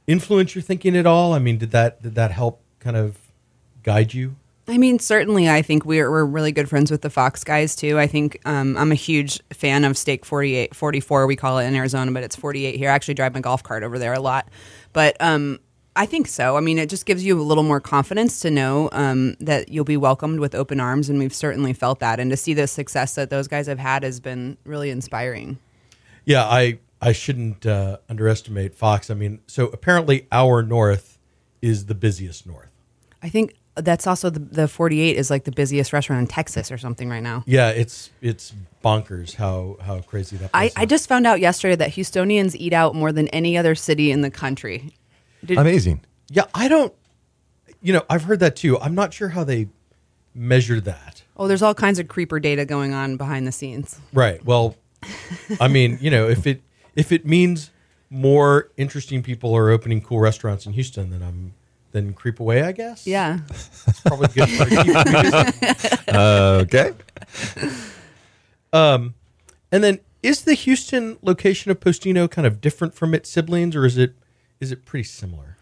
[0.05, 1.33] influence your thinking at all?
[1.33, 3.17] I mean, did that did that help kind of
[3.83, 4.35] guide you?
[4.69, 7.97] I mean, certainly, I think we're, we're really good friends with the Fox guys, too.
[7.97, 11.73] I think um, I'm a huge fan of Steak 48, 44, we call it in
[11.73, 12.89] Arizona, but it's 48 here.
[12.89, 14.49] I actually drive my golf cart over there a lot.
[14.91, 15.59] But um,
[15.95, 16.57] I think so.
[16.57, 19.85] I mean, it just gives you a little more confidence to know um, that you'll
[19.85, 22.19] be welcomed with open arms, and we've certainly felt that.
[22.19, 25.57] And to see the success that those guys have had has been really inspiring.
[26.25, 29.09] Yeah, I I shouldn't uh, underestimate Fox.
[29.09, 31.17] I mean, so apparently our north
[31.63, 32.69] is the busiest north.
[33.23, 36.77] I think that's also the, the 48 is like the busiest restaurant in Texas or
[36.77, 37.43] something right now.
[37.45, 38.53] Yeah, it's it's
[38.83, 40.49] bonkers how how crazy that.
[40.53, 40.89] I, place I is.
[40.89, 44.31] just found out yesterday that Houstonians eat out more than any other city in the
[44.31, 44.93] country.
[45.45, 46.01] Did, Amazing.
[46.29, 46.93] yeah, I don't.
[47.81, 48.79] You know, I've heard that too.
[48.79, 49.67] I'm not sure how they
[50.33, 51.23] measure that.
[51.35, 53.99] oh, there's all kinds of creeper data going on behind the scenes.
[54.13, 54.43] Right.
[54.45, 54.75] Well,
[55.59, 56.61] I mean, you know, if it
[56.95, 57.71] if it means
[58.09, 61.53] more interesting people are opening cool restaurants in Houston, then I'm
[61.91, 62.61] then creep away.
[62.63, 63.07] I guess.
[63.07, 63.39] Yeah.
[63.49, 64.49] it's probably good.
[64.49, 66.07] For keep.
[66.07, 66.91] Uh, okay.
[68.73, 69.13] Um,
[69.71, 73.85] and then is the Houston location of Postino kind of different from its siblings, or
[73.85, 74.15] is it
[74.59, 75.57] is it pretty similar?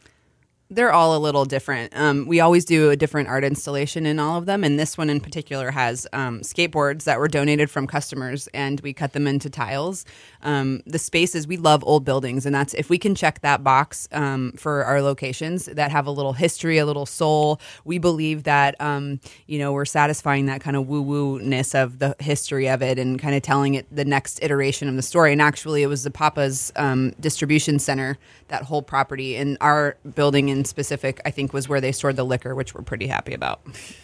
[0.72, 1.96] They're all a little different.
[1.96, 5.12] Um, we always do a different art installation in all of them, and this one
[5.12, 9.48] in particular has um, skateboards that were donated from customers, and we cut them into
[9.48, 10.06] tiles.
[10.46, 14.08] Um, the spaces we love old buildings, and that's if we can check that box
[14.12, 17.60] um, for our locations that have a little history, a little soul.
[17.84, 22.00] We believe that um, you know we're satisfying that kind of woo woo ness of
[22.00, 25.32] the history of it, and kind of telling it the next iteration of the story.
[25.32, 28.18] And actually, it was the Papa's um, distribution center,
[28.48, 32.26] that whole property, and our building in specific, I think, was where they stored the
[32.26, 33.62] liquor, which we're pretty happy about.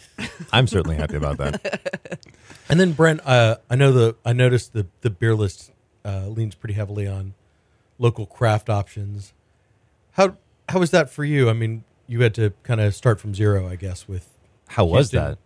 [0.51, 2.19] I'm certainly happy about that.
[2.69, 5.70] And then Brent, uh, I know the I noticed the the beer list
[6.05, 7.33] uh, leans pretty heavily on
[7.97, 9.33] local craft options.
[10.13, 10.37] How
[10.69, 11.49] how was that for you?
[11.49, 14.07] I mean, you had to kind of start from zero, I guess.
[14.07, 14.27] With
[14.69, 15.37] How was that?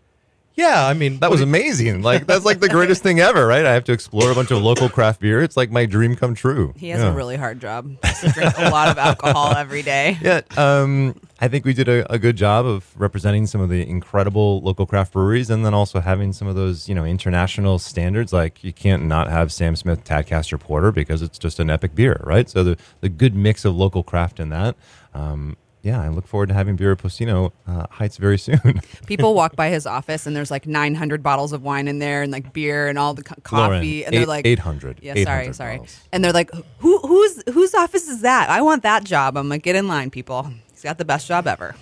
[0.56, 2.02] Yeah, I mean That was amazing.
[2.02, 3.66] Like that's like the greatest thing ever, right?
[3.66, 5.42] I have to explore a bunch of local craft beer.
[5.42, 6.74] It's like my dream come true.
[6.78, 7.12] He has Yeah.
[7.12, 7.90] a really hard job.
[7.90, 10.18] He has to drink a lot of alcohol every day.
[10.26, 13.88] Yeah, um, I think we did a, a good job of representing some of the
[13.88, 18.32] incredible local craft breweries, and then also having some of those, you know, international standards.
[18.34, 22.22] Like you can't not have Sam Smith Tadcaster Porter because it's just an epic beer,
[22.24, 22.50] right?
[22.50, 24.76] So the the good mix of local craft in that.
[25.14, 28.82] Um, yeah, I look forward to having beer at Postino uh, Heights very soon.
[29.06, 32.32] People walk by his office and there's like 900 bottles of wine in there and
[32.32, 35.54] like beer and all the co- coffee Lauren, and they're like 800, Yeah, sorry, 800
[35.54, 35.78] sorry.
[35.78, 36.00] bottles.
[36.12, 38.50] And they're like, who whose whose office is that?
[38.50, 39.38] I want that job.
[39.38, 40.52] I'm like, get in line, people.
[40.72, 41.76] He's got the best job ever.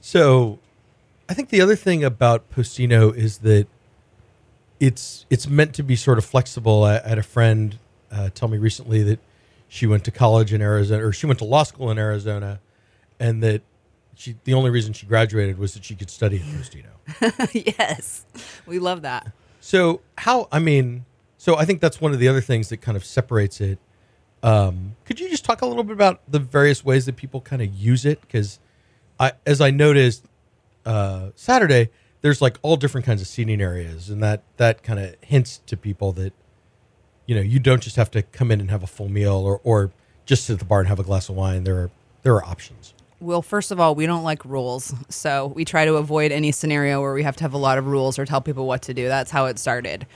[0.00, 0.58] So,
[1.28, 3.66] I think the other thing about Postino is that
[4.78, 6.84] it's it's meant to be sort of flexible.
[6.84, 7.78] I, I had a friend
[8.12, 9.18] uh, tell me recently that
[9.68, 12.60] she went to college in Arizona, or she went to law school in Arizona,
[13.20, 13.62] and that
[14.16, 17.76] she the only reason she graduated was that she could study at Postino.
[17.78, 18.26] yes.
[18.66, 19.32] We love that.
[19.60, 20.48] So how?
[20.50, 21.04] I mean,
[21.38, 23.78] so I think that's one of the other things that kind of separates it.
[24.42, 27.60] Um, could you just talk a little bit about the various ways that people kind
[27.62, 28.20] of use it?
[28.22, 28.58] Because
[29.18, 30.24] I, as I noticed
[30.86, 31.90] uh, Saturday,
[32.22, 35.76] there's like all different kinds of seating areas, and that that kind of hints to
[35.76, 36.32] people that
[37.26, 39.60] you know you don't just have to come in and have a full meal, or
[39.62, 39.92] or
[40.24, 41.64] just sit at the bar and have a glass of wine.
[41.64, 41.90] There are
[42.22, 42.94] there are options.
[43.22, 44.94] Well, first of all, we don't like rules.
[45.10, 47.86] So we try to avoid any scenario where we have to have a lot of
[47.86, 49.08] rules or tell people what to do.
[49.08, 50.06] That's how it started.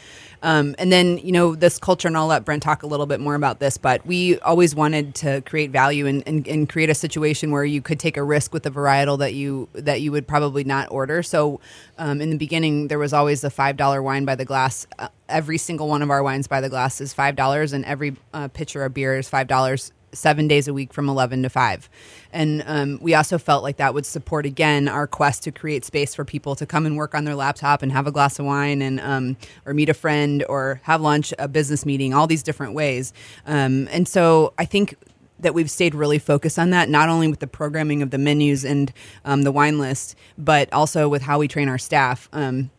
[0.42, 3.20] Um, and then, you know, this culture, and I'll let Brent talk a little bit
[3.20, 6.94] more about this, but we always wanted to create value and, and, and create a
[6.94, 10.26] situation where you could take a risk with a varietal that you that you would
[10.26, 11.22] probably not order.
[11.22, 11.60] So,
[11.98, 14.86] um, in the beginning, there was always the five dollar wine by the glass.
[14.98, 18.16] Uh, every single one of our wines by the glass is five dollars, and every
[18.34, 21.88] uh, pitcher of beer is five dollars seven days a week from 11 to 5
[22.32, 26.14] and um, we also felt like that would support again our quest to create space
[26.14, 28.82] for people to come and work on their laptop and have a glass of wine
[28.82, 29.36] and um,
[29.66, 33.12] or meet a friend or have lunch a business meeting all these different ways
[33.46, 34.96] um, and so i think
[35.40, 38.64] that we've stayed really focused on that, not only with the programming of the menus
[38.64, 38.92] and
[39.24, 42.28] um, the wine list, but also with how we train our staff.
[42.32, 42.70] Um,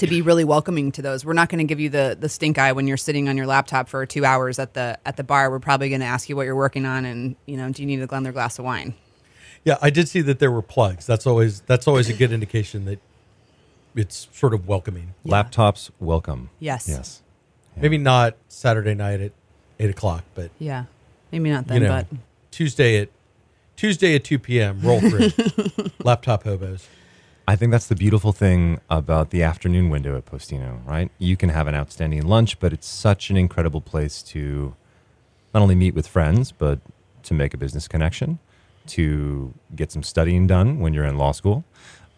[0.00, 1.24] to be really welcoming to those.
[1.24, 3.46] We're not going to give you the the stink eye when you're sitting on your
[3.46, 5.50] laptop for two hours at the at the bar.
[5.50, 7.86] We're probably going to ask you what you're working on, and you know, do you
[7.86, 8.94] need another glass of wine?
[9.64, 11.06] Yeah, I did see that there were plugs.
[11.06, 12.98] That's always that's always a good indication that
[13.94, 15.14] it's sort of welcoming.
[15.24, 16.50] Laptops welcome.
[16.58, 16.88] Yes.
[16.88, 17.22] Yes.
[17.76, 19.32] Maybe not Saturday night at
[19.78, 20.84] eight o'clock, but Yeah,
[21.32, 22.18] maybe not then, you know, but
[22.50, 23.08] Tuesday at
[23.76, 24.80] Tuesday at two p.m.
[24.82, 25.30] Roll through
[26.04, 26.86] laptop hobos.
[27.50, 31.10] I think that's the beautiful thing about the afternoon window at Postino, right?
[31.18, 34.76] You can have an outstanding lunch, but it's such an incredible place to
[35.52, 36.78] not only meet with friends, but
[37.24, 38.38] to make a business connection,
[38.86, 41.64] to get some studying done when you're in law school,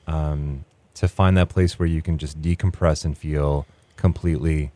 [0.06, 0.66] um,
[0.96, 3.64] to find that place where you can just decompress and feel
[3.96, 4.70] completely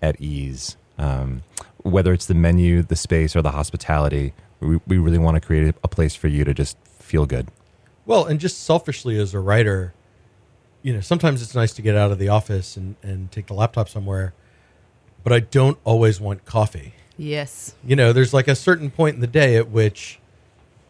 [0.00, 0.76] at ease.
[0.96, 1.42] Um,
[1.78, 5.74] whether it's the menu, the space, or the hospitality, we, we really want to create
[5.82, 7.48] a place for you to just feel good.
[8.08, 9.92] Well, and just selfishly as a writer,
[10.82, 13.54] you know, sometimes it's nice to get out of the office and, and take the
[13.54, 14.32] laptop somewhere,
[15.22, 16.94] but I don't always want coffee.
[17.18, 20.18] yes, You know, there's like a certain point in the day at which,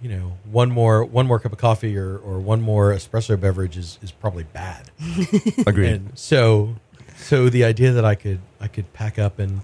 [0.00, 3.76] you know, one more one more cup of coffee or, or one more espresso beverage
[3.76, 4.88] is, is probably bad.
[5.66, 5.88] Agreed.
[5.88, 6.76] And so
[7.16, 9.62] so the idea that I could I could pack up and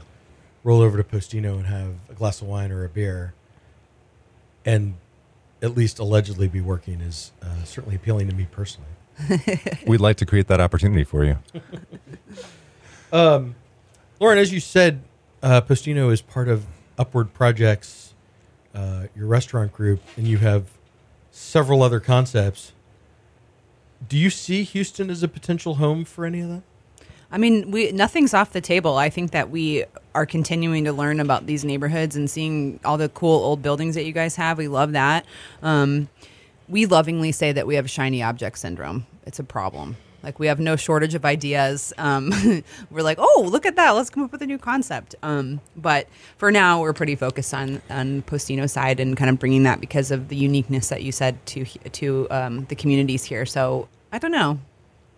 [0.65, 3.33] roll over to Postino and have a glass of wine or a beer
[4.65, 4.95] and
[5.65, 8.91] at least allegedly be working is uh, certainly appealing to me personally.
[9.87, 11.39] We'd like to create that opportunity for you.
[14.21, 15.03] Lauren, as you said,
[15.43, 16.67] uh, Postino is part of
[16.99, 18.15] Upward Projects,
[18.75, 20.67] uh, your restaurant group, and you have
[21.31, 22.73] several other concepts.
[24.09, 26.63] Do you see Houston as a potential home for any of that?
[27.31, 28.97] I mean, we nothing's off the table.
[28.97, 29.85] I think that we
[30.15, 34.05] are continuing to learn about these neighborhoods and seeing all the cool old buildings that
[34.05, 34.59] you guys have.
[34.59, 35.27] We love that.
[35.63, 36.09] Um,
[36.69, 39.07] we lovingly say that we have shiny object syndrome.
[39.27, 39.97] It's a problem.
[40.23, 41.93] Like we have no shortage of ideas.
[41.99, 42.33] Um,
[42.91, 43.91] we're like, oh, look at that.
[43.91, 45.15] Let's come up with a new concept.
[45.23, 46.09] Um, but
[46.39, 50.11] for now, we're pretty focused on on Postino side and kind of bringing that because
[50.11, 53.45] of the uniqueness that you said to to um, the communities here.
[53.45, 54.61] So I don't know.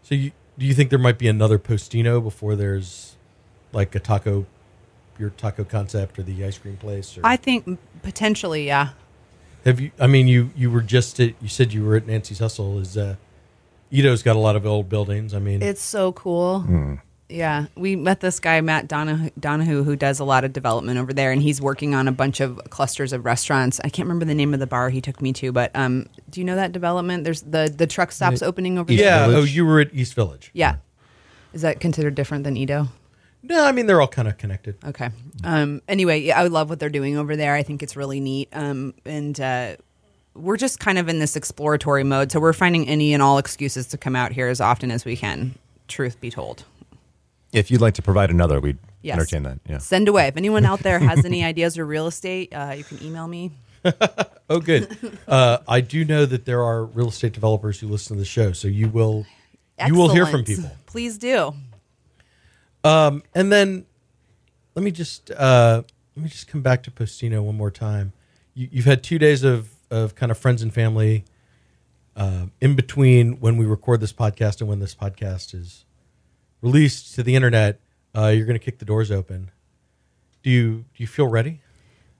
[0.03, 3.17] So, you, do you think there might be another Postino before there's
[3.73, 4.47] like a taco,
[5.19, 7.17] your taco concept or the ice cream place?
[7.17, 8.91] Or I think potentially, yeah.
[9.65, 9.91] have you?
[9.99, 12.79] I mean, you you were just at, you said you were at Nancy's Hustle.
[12.79, 13.17] Is uh,
[13.93, 15.35] EaDo's got a lot of old buildings.
[15.35, 16.99] I mean, It's so cool.
[17.29, 21.13] Yeah, we met this guy Matt Donahue, Donahue, who does a lot of development over
[21.13, 23.81] there, and he's working on a bunch of clusters of restaurants.
[23.83, 26.41] I can't remember the name of the bar he took me to, but um, do
[26.41, 27.25] you know that development?
[27.25, 29.27] There's the the truck stops opening over there yeah.
[29.27, 29.39] there.
[29.39, 30.51] Oh, you were at East Village.
[30.53, 30.77] Yeah,
[31.53, 32.89] is that considered different than EaDo?
[33.49, 34.77] No, I mean they're all kind of connected.
[34.85, 35.11] Okay.
[35.45, 37.55] Um, anyway, yeah, I love what they're doing over there.
[37.55, 38.49] I think it's really neat.
[38.53, 39.77] Um, and uh,
[40.35, 42.33] we're just kind of in this exploratory mode.
[42.33, 45.17] So we're finding any and all excuses to come out here as often as we
[45.17, 45.55] can,
[45.89, 46.65] truth be told.
[47.53, 49.15] If you'd like to provide another, we'd Yes.
[49.15, 49.61] entertain that.
[49.69, 49.79] Yeah.
[49.79, 50.27] Send away.
[50.27, 53.53] If anyone out there has any ideas or real estate, uh, you can email me.
[54.49, 54.97] Oh, good.
[55.27, 58.53] uh, I do know that there are real estate developers who listen to the show,
[58.53, 59.27] so you will
[59.87, 60.47] you will hear from Excellent.
[60.63, 60.77] people.
[60.87, 61.53] Please do.
[62.87, 63.85] Um, and then
[64.77, 65.83] let me just uh,
[66.15, 68.13] let me just come back to Postino one more time.
[68.55, 71.25] You, you've had two days of of kind of friends and family
[72.17, 75.85] uh, in between when we record this podcast and when this podcast is
[76.63, 77.81] released to the internet.
[78.15, 79.51] Uh, you're going to kick the doors open.
[80.43, 81.61] Do you do you feel ready?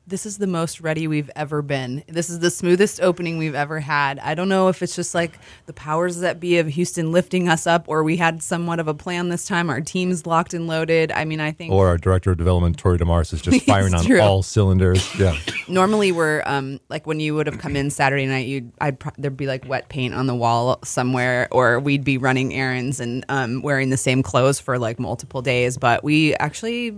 [0.09, 2.05] This is the most ready we've ever been.
[2.07, 4.21] This is the smoothest opening we've ever had.
[4.21, 5.37] I don't know if it's just like
[5.67, 8.95] the powers that be of Houston lifting us up, or we had somewhat of a
[8.95, 9.69] plan this time.
[9.69, 11.11] Our team's locked and loaded.
[11.11, 14.05] I mean, I think Or our director of development, Tori DeMars, is just firing on
[14.05, 14.21] true.
[14.21, 15.13] all cylinders.
[15.19, 15.37] Yeah.
[15.69, 19.11] normally we're um like when you would have come in Saturday night, you'd I'd pro-
[19.19, 23.25] there'd be like wet paint on the wall somewhere, or we'd be running errands and
[23.29, 25.77] um wearing the same clothes for like multiple days.
[25.79, 26.97] But we actually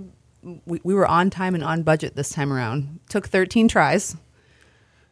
[0.66, 3.00] we, we were on time and on budget this time around.
[3.08, 4.16] Took 13 tries.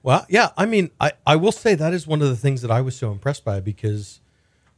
[0.02, 0.50] Well, yeah.
[0.56, 2.96] I mean, I, I will say that is one of the things that I was
[2.96, 4.20] so impressed by because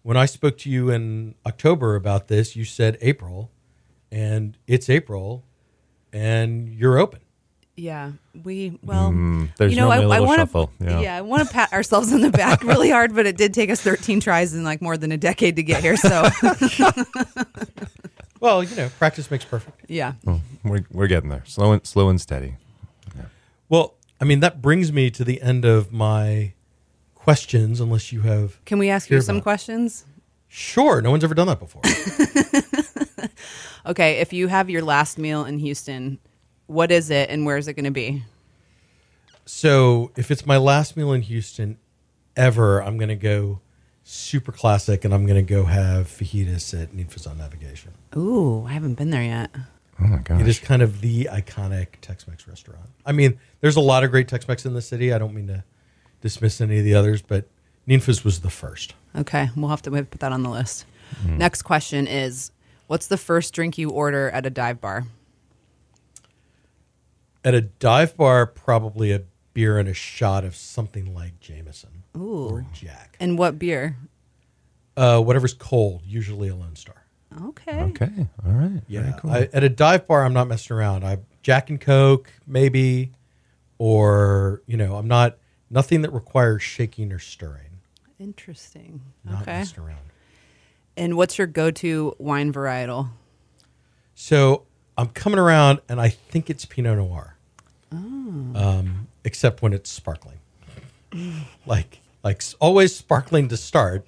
[0.03, 3.51] when I spoke to you in October about this, you said April,
[4.11, 5.45] and it's April,
[6.13, 7.21] and you're open.
[7.77, 10.85] Yeah, we well, Mm, there's you know, I, normally a I little want shuffle, to,
[10.85, 11.01] yeah.
[11.01, 11.17] yeah.
[11.17, 13.81] I want to pat ourselves on the back really hard, but it did take us
[13.81, 15.97] 13 tries in like more than a decade to get here.
[15.97, 16.25] So,
[18.41, 19.82] Well, you know, practice makes perfect.
[19.89, 22.55] yeah, Well, we're, we're getting there, slow and slow and steady.
[23.68, 26.55] Well, I mean, that brings me to the end of my
[27.14, 28.64] questions, unless you have.
[28.64, 30.05] can we ask you some about questions?
[30.49, 31.82] Sure, no one's ever done that before.
[33.86, 36.18] Okay, if you have your last meal in Houston,
[36.66, 38.22] what is it and where is it going to be?
[39.47, 41.78] so, if it's my last meal in Houston
[42.36, 43.61] ever, I'm going to go
[44.09, 47.93] super classic, and I'm going to go have fajitas at Ninfa's on Navigation.
[48.17, 49.51] Ooh, I haven't been there yet.
[50.01, 50.41] Oh my gosh!
[50.41, 52.89] It is kind of the iconic Tex-Mex restaurant.
[53.05, 55.13] I mean, there's a lot of great Tex-Mex in the city.
[55.13, 55.65] I don't mean to
[56.21, 57.49] dismiss any of the others, but
[57.87, 58.95] Ninfa's was the first.
[59.17, 60.87] Okay, we'll have to we have to put that on the list.
[61.23, 61.39] Hmm.
[61.39, 62.53] Next question is
[62.87, 65.05] what's the first drink you order at a dive bar?
[67.45, 72.66] At a dive bar, probably a beer and a shot of something like Jameson or
[72.73, 73.16] Jack.
[73.21, 73.97] And what beer?
[74.97, 77.05] Uh, whatever's cold, usually a Lone Star.
[77.49, 77.81] Okay.
[77.83, 78.27] okay.
[78.45, 78.83] All right.
[78.89, 79.03] Yeah.
[79.03, 79.31] Very cool.
[79.31, 81.05] I, at a dive bar, I'm not messing around.
[81.05, 83.12] I have Jack and Coke, maybe,
[83.79, 85.39] or you know, I'm not
[85.71, 87.81] nothing that requires shaking or stirring.
[88.19, 89.03] Interesting.
[89.25, 89.59] Not okay.
[89.59, 89.99] messing around.
[90.97, 93.11] And what's your go-to wine varietal?
[94.16, 94.64] So
[94.97, 97.37] I'm coming around, and I think it's Pinot Noir.
[97.93, 100.41] Um, except when it's sparkling,
[101.66, 104.07] like like always sparkling to start,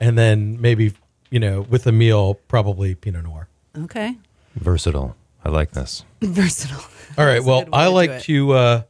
[0.00, 0.94] and then maybe
[1.30, 3.48] you know with a meal probably Pinot Noir.
[3.76, 4.16] Okay.
[4.54, 5.16] Versatile.
[5.44, 6.04] I like this.
[6.22, 6.84] Versatile.
[7.18, 7.34] All right.
[7.34, 8.82] That's Well, I to like to uh,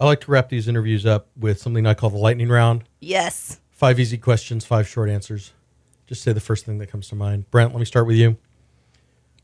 [0.00, 2.84] I like to wrap these interviews up with something I call the lightning round.
[3.00, 3.60] Yes.
[3.70, 5.52] Five easy questions, five short answers.
[6.06, 7.50] Just say the first thing that comes to mind.
[7.50, 8.36] Brent, let me start with you.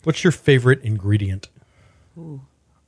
[0.05, 1.49] What's your favorite ingredient?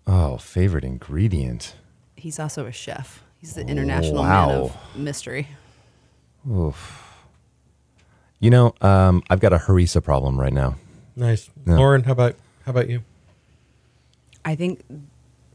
[0.06, 1.74] Oh, favorite ingredient.
[2.16, 3.22] He's also a chef.
[3.42, 5.48] He's the international man of mystery.
[6.46, 6.72] You
[8.50, 10.76] know, um, I've got a harissa problem right now.
[11.16, 11.74] Nice, Yeah.
[11.74, 12.04] Lauren.
[12.04, 13.02] How about how about you?
[14.44, 14.84] I think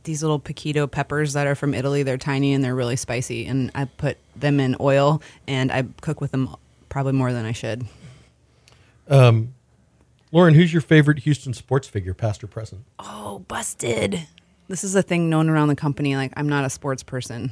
[0.03, 3.45] these little piquito peppers that are from Italy, they're tiny and they're really spicy.
[3.45, 6.53] And I put them in oil and I cook with them
[6.89, 7.85] probably more than I should.
[9.09, 9.53] Um,
[10.33, 12.83] Lauren, who's your favorite Houston sports figure, past or present?
[12.99, 14.27] Oh, busted.
[14.67, 16.17] This is a thing known around the company.
[16.17, 17.51] Like, I'm not a sports person.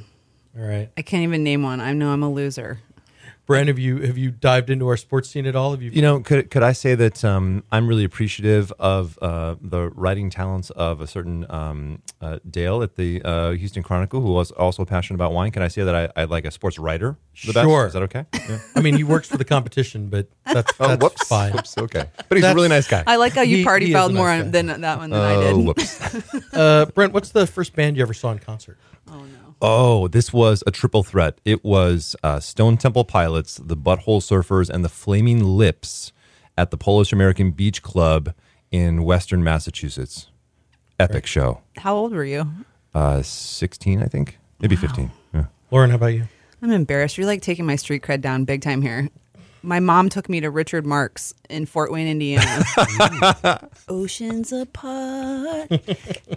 [0.58, 1.80] All right, I can't even name one.
[1.80, 2.80] I know I'm a loser.
[3.44, 5.70] Brent, have you have you dived into our sports scene at all?
[5.70, 5.90] Have you?
[5.92, 10.30] You know, could could I say that um, I'm really appreciative of uh, the writing
[10.30, 14.84] talents of a certain um, uh, Dale at the uh, Houston Chronicle, who was also
[14.84, 15.52] passionate about wine.
[15.52, 17.16] Can I say that I, I like a sports writer?
[17.46, 17.64] The best?
[17.66, 17.86] Sure.
[17.86, 18.24] Is that okay?
[18.48, 18.58] Yeah.
[18.76, 21.28] I mean, he works for the competition, but that's Oh, that's whoops.
[21.28, 21.52] fine.
[21.52, 21.76] Whoops.
[21.78, 22.04] Okay.
[22.28, 23.02] But he's That's- a really nice guy.
[23.06, 24.42] I like how you He- party he fouled nice more guy.
[24.42, 25.66] than that one than I oh, did.
[25.66, 26.00] whoops.
[26.52, 28.78] Uh, Brent, what's the first band you ever saw in concert?
[29.10, 29.35] Oh, no.
[29.62, 31.38] Oh, this was a triple threat.
[31.44, 36.12] It was uh, Stone Temple Pilots, the Butthole Surfers, and the Flaming Lips
[36.58, 38.34] at the Polish American Beach Club
[38.70, 40.28] in Western Massachusetts.
[41.00, 41.62] Epic show.
[41.78, 42.46] How old were you?
[42.94, 44.38] Uh, 16, I think.
[44.60, 45.10] Maybe 15.
[45.34, 45.44] Yeah.
[45.70, 46.24] Lauren, how about you?
[46.62, 47.18] I'm embarrassed.
[47.18, 49.08] You're like taking my street cred down big time here.
[49.62, 52.64] My mom took me to Richard Marx in Fort Wayne, Indiana.
[53.88, 55.68] Oceans apart,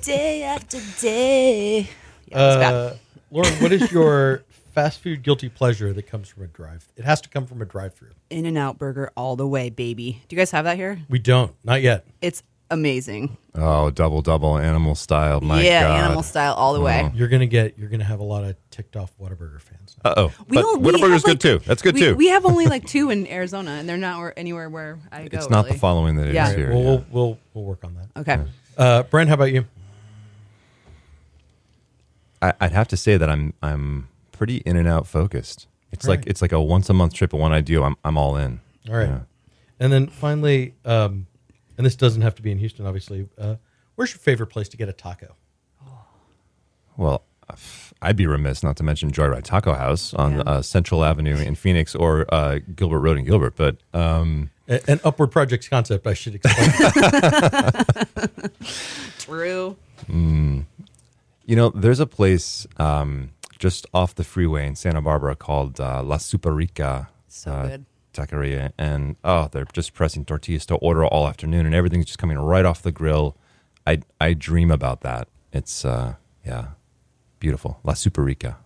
[0.02, 1.88] day after day.
[2.28, 3.00] Yeah, it was bad.
[3.32, 6.88] Lauren, what is your fast food guilty pleasure that comes from a drive?
[6.96, 8.12] It has to come from a drive-through.
[8.30, 10.22] In-N-Out Burger all the way, baby.
[10.28, 11.00] Do you guys have that here?
[11.10, 12.06] We don't, not yet.
[12.22, 13.38] It's amazing.
[13.56, 15.42] Oh, double double animal style.
[15.42, 16.06] My yeah, God.
[16.06, 17.12] animal style all the way.
[17.16, 17.78] You're gonna get.
[17.78, 19.98] You're gonna have a lot of ticked off Whataburger fans.
[20.06, 20.34] Uh oh.
[20.48, 20.82] We but don't.
[20.82, 21.60] we Whataburger's have, good like- too.
[21.66, 22.16] That's good we, too.
[22.16, 25.38] We have only like two in Arizona, and they're not where, anywhere where I go.
[25.40, 25.74] it's not really.
[25.74, 26.56] the following that it is Yeah.
[26.56, 26.70] here.
[26.70, 26.86] well, yeah.
[26.86, 28.22] we'll we'll we'll work on that.
[28.22, 28.40] Okay.
[28.78, 29.66] Uh, Brent, how about you?
[32.42, 35.68] I, I'd have to say that I'm I'm pretty in and out focused.
[35.92, 36.28] It's like Right.
[36.28, 38.60] it's like a once a month trip, and when I do, I'm I'm all in.
[38.90, 39.10] All right.
[39.10, 39.20] Yeah.
[39.80, 41.28] And then finally, um,
[41.78, 43.28] and this doesn't have to be in Houston, obviously.
[43.38, 43.56] Uh,
[43.96, 45.36] where's your favorite place to get a taco?
[46.98, 47.24] Well,
[48.02, 50.42] I'd be remiss not to mention Joyride Taco House on Yeah.
[50.42, 53.56] uh, Central Avenue in Phoenix or uh, Gilbert Road in Gilbert.
[53.56, 56.70] But um, A- An Upward Projects concept, I should explain.
[59.18, 59.78] True.
[61.50, 66.04] You know, there's a place um, just off the freeway in Santa Barbara called uh,
[66.04, 67.86] La Super-Rica So uh, good.
[68.14, 72.38] Taqueria, and oh, they're just pressing tortillas to order all afternoon, and everything's just coming
[72.38, 73.36] right off the grill.
[73.88, 75.28] I I dream about that.
[75.52, 76.68] It's uh, yeah,
[77.40, 77.80] beautiful.
[77.84, 78.58] La Super-Rica.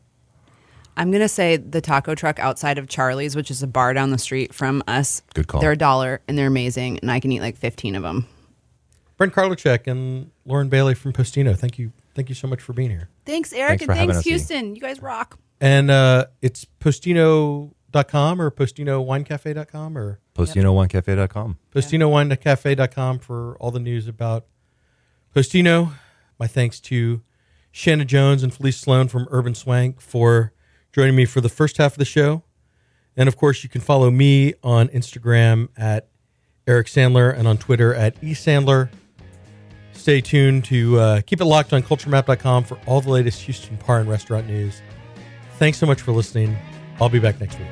[0.98, 4.18] I'm gonna say the taco truck outside of Charlie's, which is a bar down the
[4.18, 5.22] street from us.
[5.34, 5.62] Good call.
[5.62, 8.28] They're a dollar and they're amazing, and I can eat like 15 of them.
[9.16, 11.58] Brent Karlicek and Lauren Bailey from Postino.
[11.58, 11.94] Thank you.
[12.16, 13.10] Thank you so much for being here.
[13.26, 14.34] Thanks, Eric, Thanks and thanks, us, Ian.
[14.34, 14.76] Houston.
[14.76, 15.40] You guys rock.
[15.60, 21.58] And uh, it's postino.com or postinowinecafe.com or PostinoOneCafe.com.
[21.74, 24.46] postinowinecafe.com for all the news about
[25.36, 25.94] Postino.
[26.40, 27.22] My thanks to
[27.72, 30.54] Shanna Jones and Felice Sloan from Urban Swank for
[30.92, 32.44] joining me for the first half of the show.
[33.16, 36.10] And of course, you can follow me on Instagram at
[36.68, 38.90] Eric Sandler and on Twitter at eSandler.
[39.94, 44.00] Stay tuned to uh, keep it locked on culturemap.com for all the latest Houston bar
[44.00, 44.82] and restaurant news.
[45.58, 46.58] Thanks so much for listening.
[47.00, 47.68] I'll be back next week.